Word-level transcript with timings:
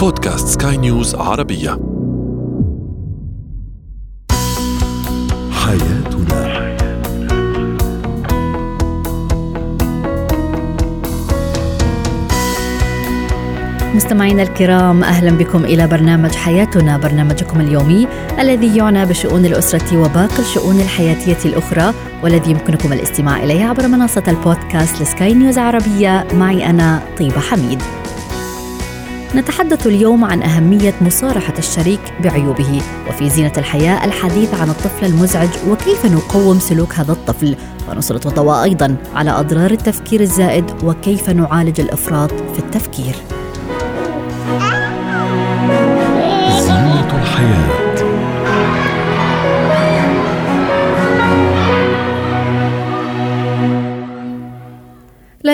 بودكاست 0.00 0.62
سكاي 0.62 0.76
نيوز 0.76 1.14
عربية. 1.14 1.70
حياتنا. 5.52 6.70
مستمعينا 13.94 14.42
الكرام 14.42 15.04
أهلا 15.04 15.30
بكم 15.30 15.64
إلى 15.64 15.86
برنامج 15.86 16.34
حياتنا 16.34 16.96
برنامجكم 16.98 17.60
اليومي 17.60 18.06
الذي 18.38 18.76
يعنى 18.76 19.06
بشؤون 19.06 19.44
الأسرة 19.44 19.98
وباقي 19.98 20.38
الشؤون 20.38 20.80
الحياتية 20.80 21.38
الأخرى 21.44 21.94
والذي 22.22 22.50
يمكنكم 22.50 22.92
الاستماع 22.92 23.44
إليه 23.44 23.64
عبر 23.64 23.88
منصة 23.88 24.24
البودكاست 24.28 25.02
لسكاي 25.02 25.34
نيوز 25.34 25.58
عربية. 25.58 26.26
معي 26.34 26.70
أنا 26.70 27.02
طيبة 27.18 27.40
حميد. 27.40 27.82
نتحدث 29.34 29.86
اليوم 29.86 30.24
عن 30.24 30.42
أهمية 30.42 30.94
مصارحة 31.00 31.54
الشريك 31.58 32.00
بعيوبه 32.24 32.82
وفي 33.08 33.30
زينة 33.30 33.52
الحياة 33.58 34.04
الحديث 34.04 34.54
عن 34.54 34.70
الطفل 34.70 35.06
المزعج 35.06 35.48
وكيف 35.68 36.06
نقوم 36.06 36.58
سلوك 36.58 36.94
هذا 36.94 37.12
الطفل. 37.12 37.56
ونسلط 37.88 38.26
الضوء 38.26 38.62
أيضا 38.62 38.96
على 39.14 39.30
أضرار 39.30 39.70
التفكير 39.70 40.20
الزائد 40.20 40.64
وكيف 40.84 41.30
نعالج 41.30 41.80
الإفراط 41.80 42.30
في 42.32 42.58
التفكير. 42.58 43.14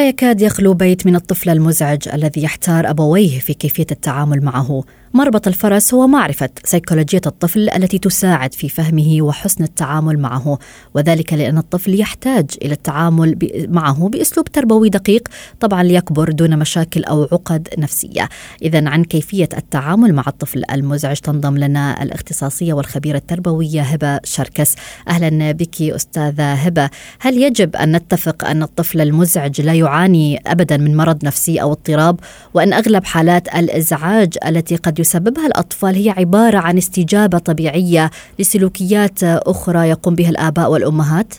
لا 0.06 0.10
يكاد 0.10 0.41
يخلو 0.41 0.74
بيت 0.74 1.06
من 1.06 1.16
الطفل 1.16 1.51
المزعج 1.51 2.09
الذي 2.14 2.42
يحتار 2.42 2.91
أبويه 2.91 3.38
في 3.38 3.55
كيفية 3.55 3.87
التعامل 3.91 4.45
معه. 4.45 4.84
مربط 5.16 5.47
الفرس 5.47 5.95
هو 5.95 6.06
معرفة 6.06 6.48
سيكولوجية 6.65 7.20
الطفل 7.27 7.70
التي 7.70 7.98
تساعد 7.98 8.55
في 8.55 8.69
فهمه 8.69 9.23
وحسن 9.23 9.64
التعامل 9.64 10.19
معه 10.19 10.58
وذلك 10.95 11.33
لأن 11.33 11.58
الطفل 11.58 12.00
يحتاج 12.00 12.50
إلى 12.62 12.73
التعامل 12.73 13.39
معه 13.69 14.08
بأسلوب 14.08 14.48
تربوي 14.48 14.89
دقيق 14.89 15.28
طبعا 15.61 15.83
ليكبر 15.83 16.31
دون 16.31 16.58
مشاكل 16.58 17.05
أو 17.05 17.23
عقد 17.23 17.69
نفسية. 17.78 18.28
إذا 18.62 18.89
عن 18.89 19.05
كيفية 19.05 19.48
التعامل 19.56 20.12
مع 20.12 20.25
الطفل 20.27 20.62
المزعج 20.73 21.17
تنضم 21.17 21.58
لنا 21.58 22.03
الاختصاصية 22.03 22.73
والخبيرة 22.73 23.17
التربوية 23.17 23.83
هبة 23.83 24.20
شركس. 24.25 24.75
أهلا 25.08 25.53
بك 25.53 25.83
أستاذة 25.83 26.53
هبة. 26.53 26.91
هل 27.20 27.42
يجب 27.42 27.77
أن 27.77 27.97
نتفق 27.97 28.45
أن 28.45 28.62
الطفل 28.62 29.01
المزعج 29.01 29.61
لا 29.61 29.75
يعاني 29.75 30.41
أبدا 30.47 30.77
من 30.77 30.97
مرض 30.97 31.25
نفسي 31.25 31.62
أو 31.62 31.73
اضطراب؟ 31.73 32.20
وأن 32.55 32.73
أغلب 32.73 33.05
حالات 33.05 33.48
الإزعاج 33.48 34.39
التي 34.47 34.77
قد 34.77 34.98
يسببها 35.06 35.46
الأطفال 35.46 35.94
هي 35.94 36.10
عبارة 36.10 36.58
عن 36.58 36.76
استجابة 36.76 37.38
طبيعية 37.38 38.10
لسلوكيات 38.38 39.22
أخرى 39.22 39.88
يقوم 39.88 40.14
بها 40.14 40.30
الآباء 40.30 40.70
والأمهات؟ 40.70 41.34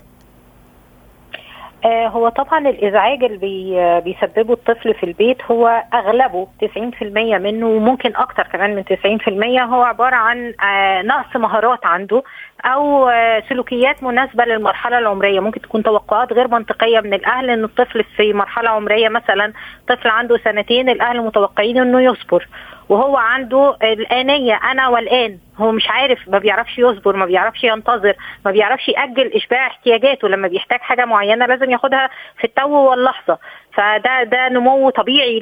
آه، 1.85 2.07
هو 2.07 2.29
طبعا 2.29 2.69
الإزعاج 2.69 3.23
اللي 3.23 3.37
بي 3.37 4.01
بيسببه 4.01 4.53
الطفل 4.53 4.93
في 4.93 5.03
البيت 5.03 5.37
هو 5.51 5.83
أغلبه 5.93 6.47
90% 6.61 7.37
منه 7.37 7.67
وممكن 7.67 8.15
أكتر 8.15 8.43
كمان 8.43 8.75
من 8.75 8.83
90% 8.83 9.61
هو 9.61 9.81
عبارة 9.81 10.15
عن 10.15 10.53
آه، 10.63 11.01
نقص 11.01 11.35
مهارات 11.35 11.85
عنده 11.85 12.23
أو 12.65 13.11
سلوكيات 13.49 14.03
مناسبة 14.03 14.45
للمرحلة 14.45 14.99
العمرية. 14.99 15.39
ممكن 15.39 15.61
تكون 15.61 15.83
توقعات 15.83 16.33
غير 16.33 16.47
منطقية 16.47 16.99
من 16.99 17.13
الأهل 17.13 17.49
إن 17.49 17.63
الطفل 17.63 18.03
في 18.03 18.33
مرحلة 18.33 18.69
عمرية 18.69 19.09
مثلا 19.09 19.53
طفل 19.87 20.09
عنده 20.09 20.37
سنتين 20.37 20.89
الأهل 20.89 21.21
متوقعين 21.21 21.77
إنه 21.77 22.01
يصبر. 22.01 22.47
وهو 22.89 23.17
عنده 23.17 23.77
الآنية 23.83 24.59
أنا 24.71 24.87
والآن. 24.87 25.37
هو 25.57 25.71
مش 25.71 25.89
عارف 25.89 26.19
ما 26.27 26.39
بيعرفش 26.39 26.77
يصبر 26.79 27.15
ما 27.15 27.25
بيعرفش 27.25 27.63
ينتظر 27.63 28.13
ما 28.45 28.51
بيعرفش 28.51 28.89
يأجل 28.89 29.33
إشباع 29.33 29.67
احتياجاته. 29.67 30.27
لما 30.27 30.47
بيحتاج 30.47 30.79
حاجة 30.79 31.05
معينة 31.05 31.45
لازم 31.45 31.71
ياخدها 31.71 32.09
في 32.37 32.43
التو 32.43 32.69
واللحظة. 32.69 33.37
فده 33.77 34.23
ده 34.23 34.49
نمو 34.49 34.89
طبيعي 34.89 35.39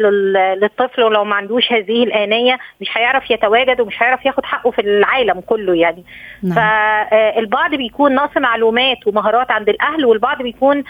للطفل 0.62 1.04
ولو 1.04 1.24
ما 1.24 1.36
عندوش 1.36 1.72
هذه 1.72 2.04
الآنية 2.04 2.60
مش 2.82 2.88
هيعرف 2.98 3.32
يتواجد 3.32 3.82
ومش 3.82 4.04
هيعرف 4.04 4.26
ياخد 4.26 4.46
حقه 4.46 4.72
في 4.72 4.82
العالم 4.82 5.40
كله 5.42 5.76
يعني. 5.76 6.04
نعم. 6.44 6.56
فالبعض 6.56 7.76
بيكون 7.76 8.16
نقص 8.16 8.38
معلومات 8.38 9.08
ومهارات 9.08 9.52
عند 9.52 9.70
الأهل 9.70 10.06
والبعض 10.06 10.42
بيكون 10.42 10.84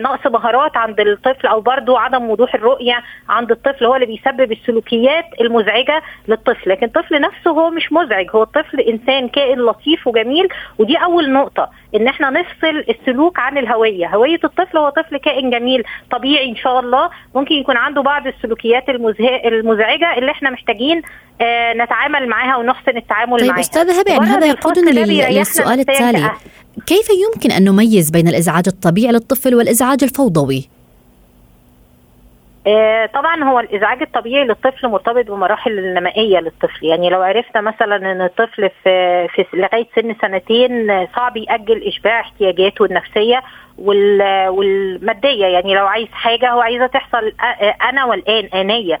نقص 0.00 0.26
مهارات 0.26 0.76
عند 0.76 1.00
الطفل 1.00 1.46
أو 1.46 1.60
برضو 1.60 1.96
عدم 1.96 2.30
وضوح 2.30 2.54
الرؤية 2.54 3.02
عند 3.28 3.50
الطفل 3.50 3.84
هو 3.84 3.94
اللي 3.94 4.06
بيسبب 4.06 4.52
السلوكيات 4.52 5.24
المزعجة 5.40 6.02
للطفل. 6.28 6.70
لكن 6.70 6.86
الطفل 6.86 7.20
نفسه 7.20 7.50
هو 7.50 7.70
مش 7.70 7.92
مزعج 7.92 8.26
هو 8.34 8.42
الطفل 8.42 8.80
إنسان 8.80 9.28
كائن 9.28 9.58
لطيف 9.58 10.06
وجميل 10.06 10.48
ودي 10.78 10.96
أول 10.96 11.32
نقطة 11.32 11.70
إن 11.96 12.08
إحنا 12.08 12.30
نفصل 12.30 12.84
السلوك 12.88 13.38
عن 13.38 13.58
الهوية. 13.58 14.06
هوية 14.06 14.40
الطفل 14.44 14.78
هو 14.78 14.88
طفل 14.88 15.16
كائن 15.16 15.50
جميل 15.50 15.82
طبيعي 16.10 16.50
إن 16.50 16.56
شاء 16.56 16.73
الله 16.80 17.10
ممكن 17.34 17.54
يكون 17.54 17.76
عنده 17.76 18.02
بعض 18.02 18.26
السلوكيات 18.26 18.88
المزعجة 19.44 20.18
اللي 20.18 20.30
إحنا 20.30 20.50
محتاجين 20.50 21.02
آه 21.40 21.72
نتعامل 21.72 22.28
معاها 22.28 22.56
ونحسن 22.56 22.96
التعامل 22.96 23.38
طيب 23.38 23.48
معاها. 23.48 23.60
أستاذة 23.60 24.00
هبة 24.00 24.12
يعني 24.12 24.24
هذا 24.26 24.46
يقودنا 24.46 24.90
للسؤال 24.90 25.80
التالي. 25.80 26.30
كيف 26.86 27.08
يمكن 27.10 27.50
أن 27.52 27.64
نميز 27.64 28.10
بين 28.10 28.28
الإزعاج 28.28 28.64
الطبيعي 28.66 29.12
للطفل 29.12 29.54
والإزعاج 29.54 30.04
الفوضوي؟ 30.04 30.68
آه 32.66 33.06
طبعا 33.06 33.44
هو 33.44 33.60
الإزعاج 33.60 34.02
الطبيعي 34.02 34.44
للطفل 34.44 34.88
مرتبط 34.88 35.26
بمراحل 35.26 35.78
النمائيه 35.78 36.38
للطفل. 36.40 36.86
يعني 36.86 37.10
لو 37.10 37.22
عرفنا 37.22 37.60
مثلا 37.60 37.96
إن 37.96 38.20
الطفل 38.22 38.70
في, 38.84 39.28
في 39.28 39.44
لغاية 39.54 39.86
سن 39.96 40.14
سنتين 40.22 41.06
صعب 41.16 41.36
يأجل 41.36 41.82
إشباع 41.86 42.20
احتياجاته 42.20 42.84
النفسية 42.84 43.42
والمادية. 44.48 45.46
يعني 45.46 45.74
لو 45.74 45.86
عايز 45.86 46.08
حاجة 46.12 46.50
هو 46.50 46.60
عايزة 46.60 46.86
تحصل 46.86 47.32
أنا 47.90 48.04
والآن 48.04 48.44
آنية. 48.60 48.98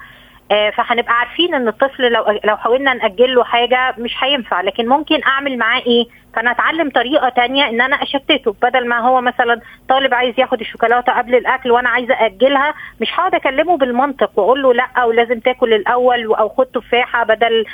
فهنبقى 0.50 1.12
عارفين 1.18 1.54
إن 1.54 1.68
الطفل 1.68 2.12
لو 2.12 2.24
لو 2.44 2.56
حاولنا 2.56 2.94
ناجل 2.94 3.34
له 3.34 3.44
حاجة 3.44 3.94
مش 3.98 4.14
هينفع. 4.20 4.60
لكن 4.60 4.88
ممكن 4.88 5.20
أعمل 5.26 5.58
معاه 5.58 5.80
إيه؟ 5.86 6.04
فانا 6.36 6.50
اتعلم 6.50 6.90
طريقة 6.90 7.28
تانية 7.28 7.68
إن 7.68 7.80
أنا 7.80 8.02
أشتته. 8.02 8.54
بدل 8.62 8.88
ما 8.88 8.98
هو 8.98 9.20
مثلا 9.20 9.60
طالب 9.88 10.14
عايز 10.14 10.34
ياخد 10.40 10.60
الشوكولاتة 10.60 11.12
قبل 11.12 11.34
الأكل 11.34 11.70
وأنا 11.70 11.88
عايزة 11.88 12.14
أجلها 12.26 12.74
مش 13.00 13.08
هقعد 13.14 13.34
أكلمه 13.34 13.76
بالمنطق 13.76 14.30
وأقول 14.38 14.62
له 14.62 14.74
لأ 14.74 15.04
ولازم 15.04 15.40
تاكل 15.40 15.74
الأول 15.74 16.24
أو 16.34 16.48
خد 16.48 16.66
تفاحة 16.66 17.24
بدل 17.24 17.64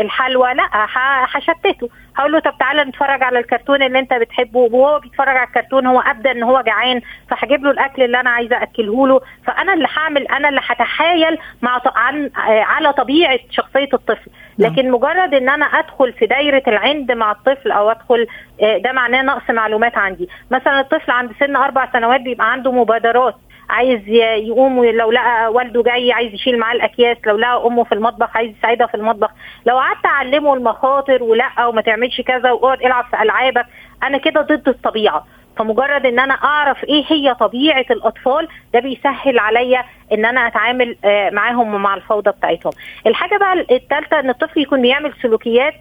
الحلوى. 0.00 0.54
لأ 0.54 0.68
هشتته. 1.34 1.88
هقول 2.16 2.32
له 2.32 2.38
طب 2.38 2.54
تعالى 2.58 2.84
نتفرج 2.84 3.22
على 3.22 3.38
الكرتون 3.38 3.82
اللي 3.82 3.98
أنت 3.98 4.14
بتحبه. 4.14 4.58
وهو 4.58 4.98
بيتفرج 4.98 5.36
على 5.36 5.46
الكرتون 5.46 5.86
هو 5.86 6.00
أبدأ 6.00 6.30
إن 6.30 6.42
هو 6.42 6.60
جعان 6.60 7.00
فهجيب 7.30 7.64
له 7.64 7.70
الأكل 7.70 8.02
اللي 8.02 8.20
أنا 8.20 8.30
عايزة 8.30 8.62
أكله 8.62 9.08
له. 9.08 9.20
فأنا 9.46 9.74
اللي 9.74 9.88
هعمل 9.96 10.26
أنا 10.28 10.48
اللي 10.48 10.60
هتحايل 10.66 11.38
مع 11.62 11.80
عن 11.86 12.30
على 12.46 12.92
طبيعة 12.92 13.38
شخصية 13.50 13.88
الطفل. 13.94 14.30
لكن 14.60 14.90
مجرد 14.90 15.34
إن 15.34 15.48
أنا 15.48 15.64
أدخل 15.66 16.12
في 16.12 16.26
دايرة 16.26 16.62
العند 16.68 17.12
مع 17.12 17.32
الطفل 17.32 17.72
أو 17.72 17.90
أدخل 17.90 18.26
ده 18.60 18.92
معناه 18.92 19.22
نقص 19.22 19.50
معلومات 19.50 19.98
عندي. 19.98 20.28
مثلا 20.50 20.80
الطفل 20.80 21.10
عند 21.10 21.30
سن 21.40 21.56
أربع 21.56 21.92
سنوات 21.92 22.20
بيبقى 22.20 22.52
عنده 22.52 22.72
مبادرات 22.72 23.34
عايز 23.70 24.08
يقوم 24.48 24.84
لو 24.84 25.10
لقى 25.10 25.52
والده 25.52 25.82
جاي 25.82 26.12
عايز 26.12 26.34
يشيل 26.34 26.58
معاه 26.58 26.72
الأكياس 26.74 27.16
لو 27.26 27.36
لقى 27.36 27.66
أمه 27.66 27.84
في 27.84 27.92
المطبخ 27.94 28.36
عايز 28.36 28.50
يساعدها 28.58 28.86
في 28.86 28.94
المطبخ. 28.94 29.30
لو 29.66 29.76
قعدت 29.78 30.06
أعلمه 30.06 30.54
المخاطر 30.54 31.22
ولا 31.22 31.66
وما 31.66 31.80
تعملش 31.82 32.20
كذا 32.20 32.50
واقعد 32.50 32.82
العب 32.82 33.04
في 33.04 33.22
ألعابك 33.22 33.66
أنا 34.02 34.18
كده 34.18 34.40
ضد 34.40 34.68
الطبيعة. 34.68 35.26
فمجرد 35.56 36.06
إن 36.06 36.18
أنا 36.18 36.34
أعرف 36.34 36.84
إيه 36.84 37.04
هي 37.08 37.34
طبيعة 37.34 37.84
الأطفال 37.90 38.48
ده 38.74 38.80
بيسهل 38.80 39.38
عليا 39.38 39.84
إن 40.12 40.24
أنا 40.24 40.46
أتعامل 40.46 40.96
معاهم 41.32 41.74
ومع 41.74 41.94
الفوضى 41.94 42.30
بتاعتهم. 42.30 42.72
الحاجة 43.06 43.36
بقى 43.36 43.52
الثالثه 43.76 44.20
إن 44.20 44.30
الطفل 44.30 44.60
يكون 44.60 44.82
بيعمل 44.82 45.12
سلوكيات 45.22 45.74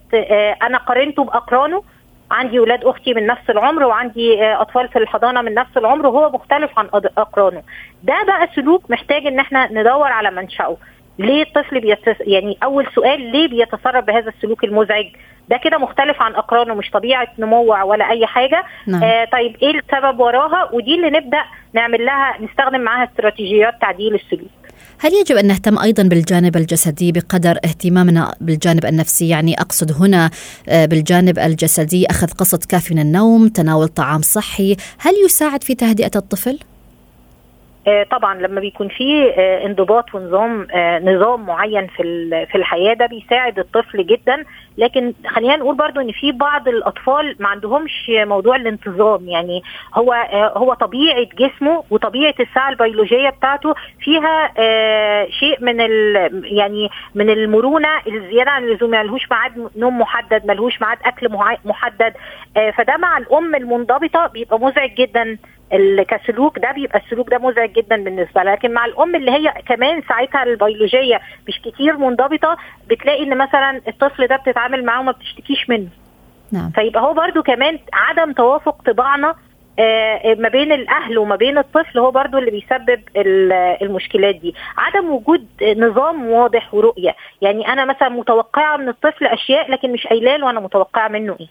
أنا 0.63 0.77
قارنته 0.77 1.23
بأقرانه. 1.23 1.83
عندي 2.31 2.59
ولاد 2.59 2.85
أختي 2.85 3.13
من 3.13 3.25
نفس 3.27 3.49
العمر 3.49 3.83
وعندي 3.83 4.43
أطفال 4.43 4.87
في 4.87 4.99
الحضانة 4.99 5.41
من 5.41 5.53
نفس 5.53 5.77
العمر 5.77 6.07
وهو 6.07 6.29
مختلف 6.29 6.79
عن 6.79 6.89
أقرانه. 7.17 7.63
ده 8.03 8.23
بقى 8.27 8.47
سلوك 8.55 8.91
محتاج 8.91 9.25
إن 9.27 9.39
إحنا 9.39 9.67
ندور 9.71 10.07
على 10.11 10.31
منشأه. 10.31 10.77
ليه 11.19 11.43
الطفل 11.43 11.79
بيتس... 11.79 12.21
يعني 12.21 12.57
أول 12.63 12.87
سؤال 12.95 13.31
ليه 13.31 13.47
بيتصرف 13.47 14.05
بهذا 14.05 14.29
السلوك 14.29 14.63
المزعج؟ 14.63 15.05
ده 15.49 15.57
كده 15.63 15.77
مختلف 15.77 16.21
عن 16.21 16.35
أقرانه 16.35 16.73
مش 16.73 16.89
طبيعة 16.89 17.27
نمو 17.39 17.89
ولا 17.91 18.11
أي 18.11 18.25
حاجة. 18.25 18.63
نعم. 18.87 19.03
آه 19.03 19.25
طيب 19.25 19.55
إيه 19.61 19.79
السبب 19.79 20.19
وراها؟ 20.19 20.69
ودي 20.73 20.95
اللي 20.95 21.09
نبدأ 21.09 21.41
نعمل 21.73 22.05
لها 22.05 22.37
نستخدم 22.41 22.79
معاها 22.81 23.09
استراتيجيات 23.11 23.73
تعديل 23.81 24.15
السلوك. 24.15 24.49
هل 24.99 25.13
يجب 25.13 25.35
أن 25.35 25.47
نهتم 25.47 25.79
أيضا 25.79 26.03
بالجانب 26.03 26.57
الجسدي 26.57 27.11
بقدر 27.11 27.51
اهتمامنا 27.65 28.35
بالجانب 28.41 28.85
النفسي؟ 28.85 29.29
يعني 29.29 29.53
أقصد 29.61 29.91
هنا 30.01 30.29
بالجانب 30.67 31.39
الجسدي 31.39 32.05
أخذ 32.09 32.27
قسط 32.27 32.65
كافي 32.65 32.93
من 32.93 33.01
النوم 33.01 33.47
تناول 33.47 33.87
طعام 33.87 34.21
صحي. 34.21 34.75
هل 34.99 35.13
يساعد 35.25 35.63
في 35.63 35.75
تهدئة 35.75 36.11
الطفل؟ 36.15 36.51
آه، 36.51 36.78
طبعا 38.11 38.35
لما 38.35 38.61
بيكون 38.61 38.87
في 38.87 39.33
آه، 39.37 39.65
انضباط 39.65 40.15
ونظام 40.15 40.67
آه، 40.71 40.99
نظام 40.99 41.45
معين 41.45 41.87
في 41.87 42.03
في 42.51 42.55
الحياة 42.57 42.93
ده 42.93 43.05
بيساعد 43.05 43.59
الطفل 43.59 44.05
جدا. 44.05 44.45
لكن 44.77 45.13
خلينا 45.27 45.55
نقول 45.55 45.75
برضو 45.75 45.99
إن 46.01 46.11
في 46.11 46.31
بعض 46.31 46.67
الأطفال 46.67 47.35
ما 47.39 47.47
عندهمش 47.47 47.91
موضوع 48.09 48.55
الانتظام. 48.55 49.27
يعني 49.29 49.61
هو 49.95 50.13
هو 50.57 50.73
طبيعة 50.73 51.27
جسمه 51.37 51.83
وطبيعة 51.89 52.33
الساعة 52.39 52.69
البيولوجية 52.69 53.29
بتاعته 53.29 53.73
فيها 53.99 54.53
شيء 55.29 55.57
من 55.63 55.79
يعني 56.45 56.89
من 57.15 57.29
المرونة 57.29 57.89
الزيادة 58.07 58.51
عن 58.51 58.63
اللزوم. 58.63 58.93
يعني 58.93 59.07
ملهوش 59.07 59.31
ميعاد 59.31 59.69
نوم 59.75 59.99
محدد 59.99 60.45
ملهوش 60.45 60.81
ميعاد 60.81 60.97
أكل 61.05 61.29
محدد. 61.65 62.13
فده 62.77 62.97
مع 62.97 63.17
الأم 63.17 63.55
المنضبطة 63.55 64.27
بيبقى 64.27 64.59
مزعج 64.59 64.93
جدا. 64.95 65.37
كسلوك 66.07 66.59
ده 66.59 66.71
بيبقى 66.71 66.99
السلوك 67.05 67.29
ده 67.29 67.37
مزعج 67.37 67.73
جدا 67.73 68.03
بالنسبة 68.03 68.43
لها. 68.43 68.55
لكن 68.55 68.73
مع 68.73 68.85
الأم 68.85 69.15
اللي 69.15 69.31
هي 69.31 69.53
كمان 69.65 70.01
ساعتها 70.09 70.43
البيولوجية 70.43 71.21
مش 71.47 71.61
كتير 71.61 71.97
منضبطة 71.97 72.57
بتلاقي 72.89 73.23
إن 73.23 73.37
مثلا 73.37 73.81
الطفل 73.87 74.27
ده 74.27 74.35
بتتعامل 74.35 74.85
معاه 74.85 74.99
وما 74.99 75.11
بتشتكيش 75.11 75.69
منه. 75.69 75.87
نعم. 76.51 76.69
فيبقى 76.69 77.01
هو 77.03 77.13
برضو 77.13 77.43
كمان 77.43 77.79
عدم 77.93 78.31
توافق 78.33 78.81
طباعنا 78.81 79.35
آه، 79.79 80.35
ما 80.39 80.49
بين 80.49 80.71
الأهل 80.71 81.17
وما 81.17 81.35
بين 81.35 81.57
الطفل 81.57 81.99
هو 81.99 82.11
برضو 82.11 82.37
اللي 82.37 82.51
بيسبب 82.51 83.01
المشكلات 83.81 84.35
دي. 84.35 84.55
عدم 84.77 85.09
وجود 85.11 85.47
نظام 85.77 86.27
واضح 86.29 86.73
ورؤية. 86.73 87.15
يعني 87.41 87.67
أنا 87.67 87.85
مثلا 87.85 88.09
متوقعة 88.09 88.77
من 88.77 88.89
الطفل 88.89 89.25
أشياء 89.25 89.71
لكن 89.71 89.91
مش 89.91 90.07
قايلة 90.07 90.35
له 90.37 90.49
أنا 90.49 90.59
متوقعة 90.59 91.07
منه 91.07 91.37
إيه. 91.39 91.47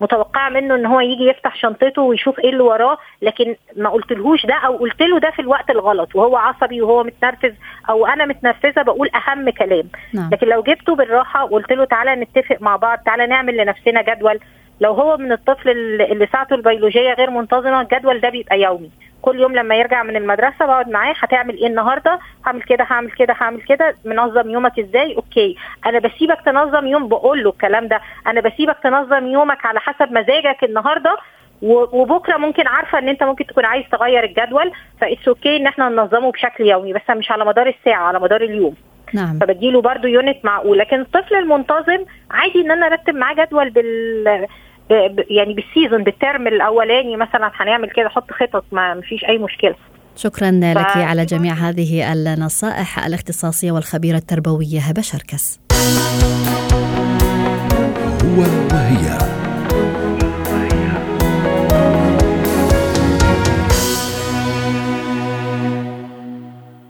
متوقعة 0.00 0.48
منه 0.48 0.74
إن 0.74 0.86
هو 0.86 1.00
يجي 1.00 1.24
يفتح 1.24 1.56
شنطته 1.56 2.02
ويشوف 2.02 2.38
إيه 2.38 2.50
اللي 2.50 2.62
وراه 2.62 2.98
لكن 3.22 3.56
ما 3.76 3.90
قلتلهوش 3.90 4.46
ده 4.46 4.54
أو 4.54 4.76
قلت 4.76 5.02
له 5.02 5.18
ده 5.18 5.30
في 5.30 5.42
الوقت 5.42 5.70
الغلط 5.70 6.16
وهو 6.16 6.36
عصبي 6.36 6.82
وهو 6.82 7.04
متنرفز 7.04 7.52
أو 7.90 8.06
أنا 8.06 8.24
متنرفزة 8.26 8.82
بقول 8.82 9.10
أهم 9.14 9.50
كلام 9.50 9.84
نعم. 10.14 10.30
لكن 10.32 10.46
لو 10.46 10.62
جبته 10.62 10.94
بالراحة 10.94 11.44
وقلت 11.44 11.72
له 11.72 11.84
تعالى 11.84 12.14
نتفق 12.16 12.56
مع 12.60 12.76
بعض 12.76 12.98
تعالى 12.98 13.26
نعمل 13.26 13.56
لنفسنا 13.56 14.02
جدول 14.02 14.40
لو 14.80 14.92
هو 14.92 15.16
من 15.16 15.32
الطفل 15.32 15.70
اللي 16.00 16.26
ساعته 16.32 16.54
البيولوجية 16.54 17.12
غير 17.12 17.30
منتظمة 17.30 17.80
الجدول 17.80 18.20
ده 18.20 18.28
بيبقى 18.28 18.60
يومي 18.60 18.90
كل 19.22 19.40
يوم 19.40 19.54
لما 19.54 19.74
يرجع 19.74 20.02
من 20.02 20.16
المدرسة 20.16 20.66
بقعد 20.66 20.88
معاه 20.88 21.14
هتعمل 21.18 21.56
إيه 21.56 21.66
النهارده؟ 21.66 22.18
هعمل 22.46 22.62
كده 22.62 22.84
هعمل 22.90 23.10
كده 23.10 23.34
هعمل 23.40 23.60
كده. 23.62 23.94
منظم 24.04 24.50
يومك 24.50 24.78
إزاي؟ 24.78 25.16
أوكي. 25.16 25.56
أنا 25.86 25.98
بسيبك 25.98 26.38
تنظم 26.46 26.86
يوم 26.86 27.08
بقول 27.08 27.44
له 27.44 27.50
الكلام 27.50 27.88
ده. 27.88 28.00
أنا 28.26 28.40
بسيبك 28.40 28.76
تنظم 28.82 29.26
يومك 29.26 29.66
على 29.66 29.80
حسب 29.80 30.12
مزاجك 30.12 30.64
النهارده 30.64 31.16
وبكرة 31.62 32.36
ممكن 32.36 32.66
عارفة 32.66 32.98
إن 32.98 33.08
أنت 33.08 33.22
ممكن 33.22 33.46
تكون 33.46 33.64
عايز 33.64 33.84
تغير 33.92 34.24
الجدول 34.24 34.72
ف 35.00 35.04
that's 35.04 35.28
okay 35.28 35.56
إن 35.56 35.66
إحنا 35.66 35.88
ننظمه 35.88 36.32
بشكل 36.32 36.64
يومي 36.66 36.92
بس 36.92 37.10
مش 37.10 37.30
على 37.30 37.44
مدار 37.44 37.66
الساعة 37.68 38.02
على 38.02 38.20
مدار 38.20 38.40
اليوم. 38.40 38.74
نعم. 39.14 39.38
فبديله 39.38 39.80
برضو 39.82 40.08
amount 40.08 40.44
معقول. 40.44 40.78
لكن 40.78 41.00
الطفل 41.00 41.34
المنتظم 41.34 42.04
عادي 42.30 42.60
إن 42.60 42.70
أنا 42.70 42.86
أرتب 42.86 43.14
معاه 43.14 43.34
جدول 43.34 43.70
بال 43.70 44.46
يعني 45.30 45.54
بال 45.54 45.67
season 45.67 46.04
بال 46.04 46.18
term 46.18 46.46
الأولاني 46.46 47.16
مثلا 47.16 47.50
هنعمل 47.54 47.90
كده 47.90 48.08
حط 48.08 48.30
خطط 48.30 48.64
ما 48.72 49.00
فيش 49.00 49.24
أي 49.24 49.38
مشكلة. 49.38 49.74
شكرا 50.16 50.50
ف... 50.50 50.78
لك 50.78 50.96
على 50.96 51.24
جميع 51.24 51.54
هذه 51.54 52.12
النصائح 52.12 53.06
الاختصاصية 53.06 53.72
والخبيرة 53.72 54.16
التربوية 54.16 54.80
هبة 54.80 55.02
شركس. 55.02 55.60
هو 58.24 58.40
وهي 58.72 59.37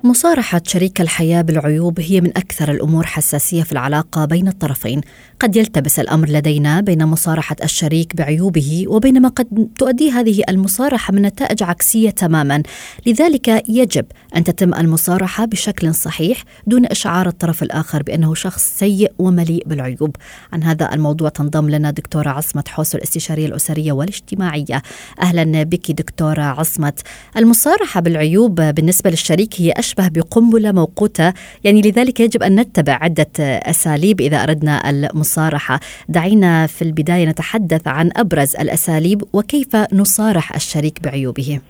مصارحة 0.09 0.63
شريك 0.67 1.01
الحياة 1.01 1.43
بالعيوب 1.43 2.01
هي 2.01 2.21
من 2.21 2.31
أكثر 2.37 2.71
الأمور 2.71 3.07
حساسية 3.07 3.63
في 3.63 3.73
العلاقة 3.73 4.25
بين 4.25 4.49
الطرفين. 4.49 5.01
قد 5.41 5.57
يلتبس 5.57 6.01
الأمر 6.01 6.29
لدينا 6.29 6.81
بين 6.81 7.05
مصارحة 7.05 7.57
الشريك 7.65 8.17
بعيوبه 8.17 8.85
وبينما 8.89 9.29
قد 9.29 9.69
تؤدي 9.79 10.11
هذه 10.11 10.43
المصارحة 10.49 11.13
من 11.13 11.23
نتائج 11.23 11.63
عكسية 11.63 12.11
تماما. 12.11 12.63
لذلك 13.07 13.49
يجب 13.69 14.07
أن 14.37 14.45
تتم 14.45 14.75
المصارحة 14.75 15.45
بشكل 15.45 15.95
صحيح 15.95 16.45
دون 16.67 16.87
إشعار 16.87 17.29
الطرف 17.29 17.63
الآخر 17.63 18.03
بأنه 18.03 18.35
شخص 18.35 18.79
سيء 18.79 19.13
ومليء 19.19 19.63
بالعيوب. 19.67 20.17
عن 20.53 20.63
هذا 20.63 20.95
الموضوع 20.95 21.29
تنضم 21.29 21.71
لنا 21.71 21.91
دكتورة 21.91 22.29
عصمة 22.31 22.65
حوس 22.69 22.95
الاستشارية 22.95 23.47
الأسرية 23.47 23.93
والاجتماعية. 23.93 24.83
أهلا 25.23 25.63
بك 25.63 25.91
دكتورة 25.91 26.43
عصمة 26.43 26.95
المصارحة 27.37 28.01
بالعيوب 28.01 28.55
بالنسبة 28.61 29.11
للشريك 29.11 29.61
هي 29.61 29.73
أشبه 29.73 29.98
بقنبلة 30.01 30.73
موقوتة. 30.73 31.33
يعني 31.65 31.81
لذلك 31.81 32.21
يجب 32.21 32.43
أن 32.43 32.61
نتبع 32.61 32.99
عدة 33.03 33.33
أساليب 33.39 34.21
إذا 34.21 34.37
أردنا 34.43 34.91
المصارحة. 34.91 35.81
دعينا 36.09 36.67
في 36.67 36.83
البداية 36.83 37.27
نتحدث 37.27 37.89
عن 37.89 38.11
أبرز 38.17 38.57
الأساليب 38.57 39.23
وكيف 39.33 39.77
نصارح 39.93 40.55
الشريك 40.55 41.03
بعيوبه. 41.05 41.61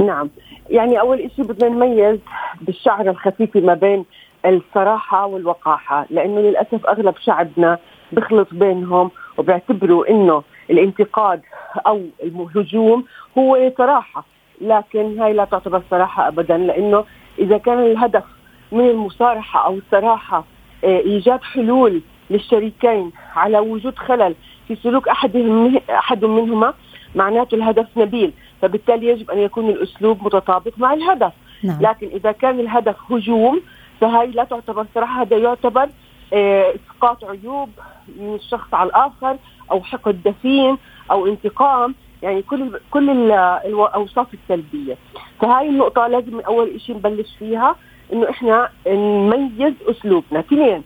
نعم. 0.00 0.30
يعني 0.70 1.00
أول 1.00 1.30
شيء 1.36 1.44
بدنا 1.44 1.68
نميز 1.68 2.18
بالشعر 2.60 3.10
الخفيف 3.10 3.56
ما 3.56 3.74
بين 3.74 4.04
الصراحة 4.46 5.26
والوقاحة 5.26 6.06
لأنه 6.10 6.40
للأسف 6.40 6.86
أغلب 6.86 7.14
شعبنا 7.24 7.78
بخلط 8.12 8.48
بينهم 8.52 9.10
وبيعتبروا 9.38 10.10
أنه 10.10 10.42
الانتقاد 10.70 11.40
أو 11.86 12.02
الهجوم 12.22 13.04
هو 13.38 13.72
صراحة 13.78 14.24
لكن 14.60 15.20
هاي 15.20 15.32
لا 15.32 15.44
تعتبر 15.44 15.82
صراحة 15.90 16.28
أبدا 16.28 16.56
لأنه 16.56 17.04
إذا 17.38 17.58
كان 17.58 17.78
الهدف 17.78 18.24
من 18.72 18.88
المصارحة 18.88 19.66
أو 19.66 19.74
الصراحة 19.74 20.44
آه، 20.84 20.98
إيجاد 20.98 21.42
حلول 21.42 22.00
للشريكين 22.30 23.12
على 23.36 23.58
وجود 23.58 23.98
خلل 23.98 24.34
في 24.68 24.76
سلوك 24.76 25.08
أحدهم 25.08 25.80
أحد 25.90 26.24
منهما 26.24 26.74
معناته 27.14 27.54
الهدف 27.54 27.86
نبيل. 27.96 28.32
فبالتالي 28.62 29.06
يجب 29.06 29.30
أن 29.30 29.38
يكون 29.38 29.68
الأسلوب 29.68 30.24
متطابق 30.24 30.72
مع 30.78 30.92
الهدف. 30.92 31.32
نعم. 31.62 31.80
لكن 31.80 32.06
إذا 32.06 32.32
كان 32.32 32.60
الهدف 32.60 32.96
هجوم 33.12 33.60
فهي 34.00 34.26
لا 34.26 34.44
تعتبر 34.44 34.86
صراحة 34.94 35.22
هذا 35.22 35.36
يعتبر 35.36 35.88
آه، 36.32 36.74
إسقاط 36.74 37.24
عيوب 37.24 37.70
من 38.16 38.34
الشخص 38.34 38.74
على 38.74 38.88
الآخر 38.88 39.36
أو 39.70 39.82
حقد 39.82 40.22
دفين 40.22 40.78
أو 41.10 41.26
انتقام. 41.26 41.94
يعني 42.22 42.42
كل 42.42 42.80
كل 42.90 43.10
الأوصاف 43.10 44.26
السلبية. 44.34 44.96
فهاي 45.40 45.68
النقطة 45.68 46.06
لازم 46.06 46.40
أول 46.40 46.80
شيء 46.80 46.96
نبلش 46.96 47.36
فيها 47.38 47.76
إنه 48.12 48.30
إحنا 48.30 48.68
نميز 48.86 49.74
أسلوبنا. 49.88 50.40
اثنين 50.40 50.82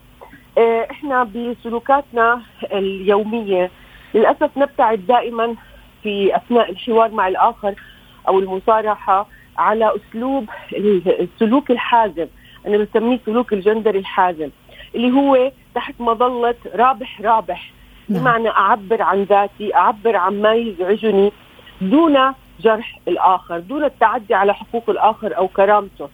آه، 0.58 0.86
إحنا 0.90 1.24
بسلوكاتنا 1.24 2.40
اليومية 2.72 3.70
للأسف 4.14 4.50
نبتعد 4.58 5.06
دائما 5.06 5.54
في 6.02 6.36
أثناء 6.36 6.70
الحوار 6.70 7.10
مع 7.10 7.28
الآخر 7.28 7.74
أو 8.28 8.38
المصارحة 8.38 9.26
على 9.58 9.92
أسلوب 9.96 10.48
السلوك 11.06 11.70
الحازم. 11.70 12.26
أنا 12.66 12.76
بسميه 12.76 13.20
سلوك 13.26 13.52
الجندر 13.52 13.94
الحازم 13.94 14.50
اللي 14.94 15.12
هو 15.12 15.52
تحت 15.74 15.94
مظلة 15.98 16.54
رابح 16.74 17.20
رابح. 17.20 17.70
بمعنى 18.08 18.48
أعبر 18.48 19.02
عن 19.02 19.22
ذاتي 19.22 19.74
أعبر 19.74 20.16
عن 20.16 20.42
ما 20.42 20.54
يزعجني 20.54 21.32
دون 21.80 22.32
جرح 22.60 22.98
الآخر 23.08 23.58
دون 23.58 23.84
التعدي 23.84 24.34
على 24.34 24.54
حقوق 24.54 24.90
الآخر 24.90 25.36
أو 25.36 25.48
كرامته. 25.48 26.08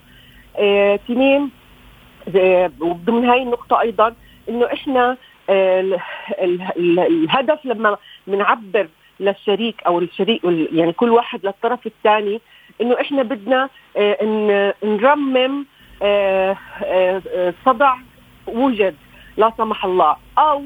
اثنين 0.95 1.49
آه 2.35 2.71
وضمن 2.79 3.25
هاي 3.25 3.43
النقطة 3.43 3.81
أيضا 3.81 4.13
إنه 4.49 4.65
إحنا 4.73 5.17
آه 5.49 5.99
الهدف 6.79 7.65
لما 7.65 7.97
بنعبر 8.27 8.87
للشريك 9.19 9.83
أو 9.83 9.99
الشريك 9.99 10.41
يعني 10.73 10.93
كل 10.93 11.09
واحد 11.09 11.45
للطرف 11.45 11.87
الثاني 11.87 12.41
إنه 12.81 12.95
إحنا 13.01 13.23
بدنا 13.23 13.69
آه 13.97 14.73
نرمم 14.83 15.65
آه، 16.03 16.57
آه، 16.83 17.53
صدع 17.65 17.95
وجد 18.47 18.95
لا 19.37 19.51
سمح 19.57 19.85
الله. 19.85 20.15
أو 20.37 20.63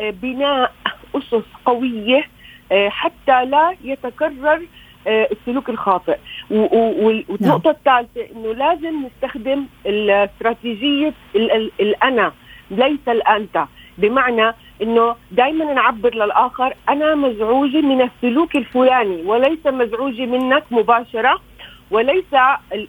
بناء 0.00 0.72
أسس 1.14 1.44
قوية 1.64 2.24
آه، 2.72 2.88
حتى 2.88 3.44
لا 3.44 3.74
يتكرر 3.84 4.62
آه، 5.06 5.28
السلوك 5.32 5.70
الخاطئ 5.70 6.16
نعم. 6.50 7.60
الثالثة 7.66 8.26
إنه 8.36 8.52
لازم 8.52 9.06
نستخدم 9.06 9.66
استراتيجية 9.86 11.12
الأنا 11.80 12.32
ليس 12.70 13.08
الأنت 13.08 13.64
بمعنى 13.98 14.54
إنه 14.82 15.16
دائما 15.30 15.72
نعبر 15.74 16.14
للآخر 16.14 16.74
أنا 16.88 17.14
مزعوجة 17.14 17.80
من 17.80 18.02
السلوك 18.02 18.56
الفلاني 18.56 19.22
وليس 19.22 19.66
مزعوجة 19.66 20.26
منك 20.26 20.64
مباشرة 20.70 21.40
وليس 21.90 22.34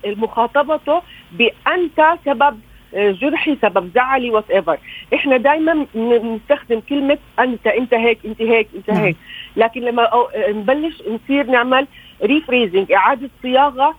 مخاطبته 0.06 1.02
بأنت 1.32 2.18
سبب 2.26 2.60
جرحي 2.94 3.58
سبب 3.62 3.92
زعلي 3.96 4.30
whatever 4.30 4.78
إحنا 5.14 5.38
دائما 5.38 5.86
بنستخدم 5.96 6.80
كلمة 6.90 7.18
أنت 7.40 7.68
أنت 7.68 7.94
هيك 7.94 8.20
أنت 8.26 8.42
هيك 8.42 8.68
أنت 8.76 8.90
نعم. 8.90 9.04
هيك. 9.04 9.16
لكن 9.56 9.82
لما 9.82 10.10
نبلش 10.50 11.04
نصير 11.08 11.46
نعمل 11.46 11.88
rephrasing 12.24 12.92
إعادة 12.92 13.30
صياغة 13.42 13.96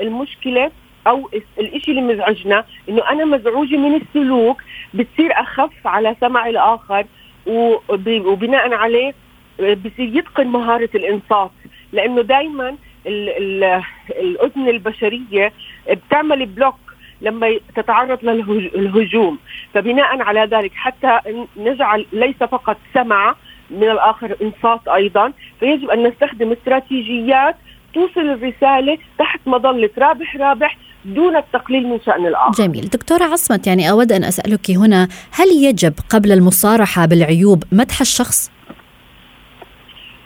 للمشكلة 0.00 0.70
أو 1.06 1.30
الشيء 1.58 1.98
اللي 1.98 2.14
مزعجنا. 2.14 2.64
إنه 2.88 3.10
أنا 3.10 3.24
مزعوجة 3.24 3.76
من 3.76 3.94
السلوك 3.94 4.62
بتصير 4.94 5.32
أخف 5.32 5.86
على 5.86 6.16
سمع 6.20 6.46
الآخر 6.48 7.06
وبناء 7.46 8.74
عليه 8.74 9.14
بصير 9.60 10.16
يتقن 10.16 10.46
مهارة 10.46 10.90
الإنصات. 10.94 11.50
لأنه 11.92 12.22
دائما 12.22 12.76
الأذن 13.06 14.68
البشرية 14.68 15.52
بتعمل 15.90 16.46
بلوك 16.46 16.74
لما 17.22 17.58
تتعرض 17.76 18.24
للهجوم 18.24 19.38
فبناء 19.74 20.22
على 20.22 20.40
ذلك 20.40 20.72
حتى 20.74 21.18
نجعل 21.56 22.06
ليس 22.12 22.36
فقط 22.36 22.76
سمع 22.94 23.34
من 23.70 23.90
الآخر 23.90 24.36
إنصات 24.42 24.88
أيضا. 24.88 25.32
فيجب 25.60 25.90
أن 25.90 26.06
نستخدم 26.06 26.52
استراتيجيات 26.52 27.56
توصل 27.94 28.20
الرسالة 28.20 28.98
تحت 29.18 29.40
مظلة 29.46 29.90
رابح 29.98 30.36
رابح 30.36 30.76
دون 31.04 31.36
التقليل 31.36 31.86
من 31.86 32.00
شأن 32.06 32.26
الآخر. 32.26 32.64
جميل. 32.64 32.88
دكتورة 32.88 33.24
عصمت 33.24 33.66
يعني 33.66 33.90
أود 33.90 34.12
أن 34.12 34.24
أسألك 34.24 34.70
هنا 34.70 35.08
هل 35.32 35.48
يجب 35.64 35.94
قبل 36.10 36.32
المصارحة 36.32 37.06
بالعيوب 37.06 37.64
مدح 37.72 38.00
الشخص؟ 38.00 38.50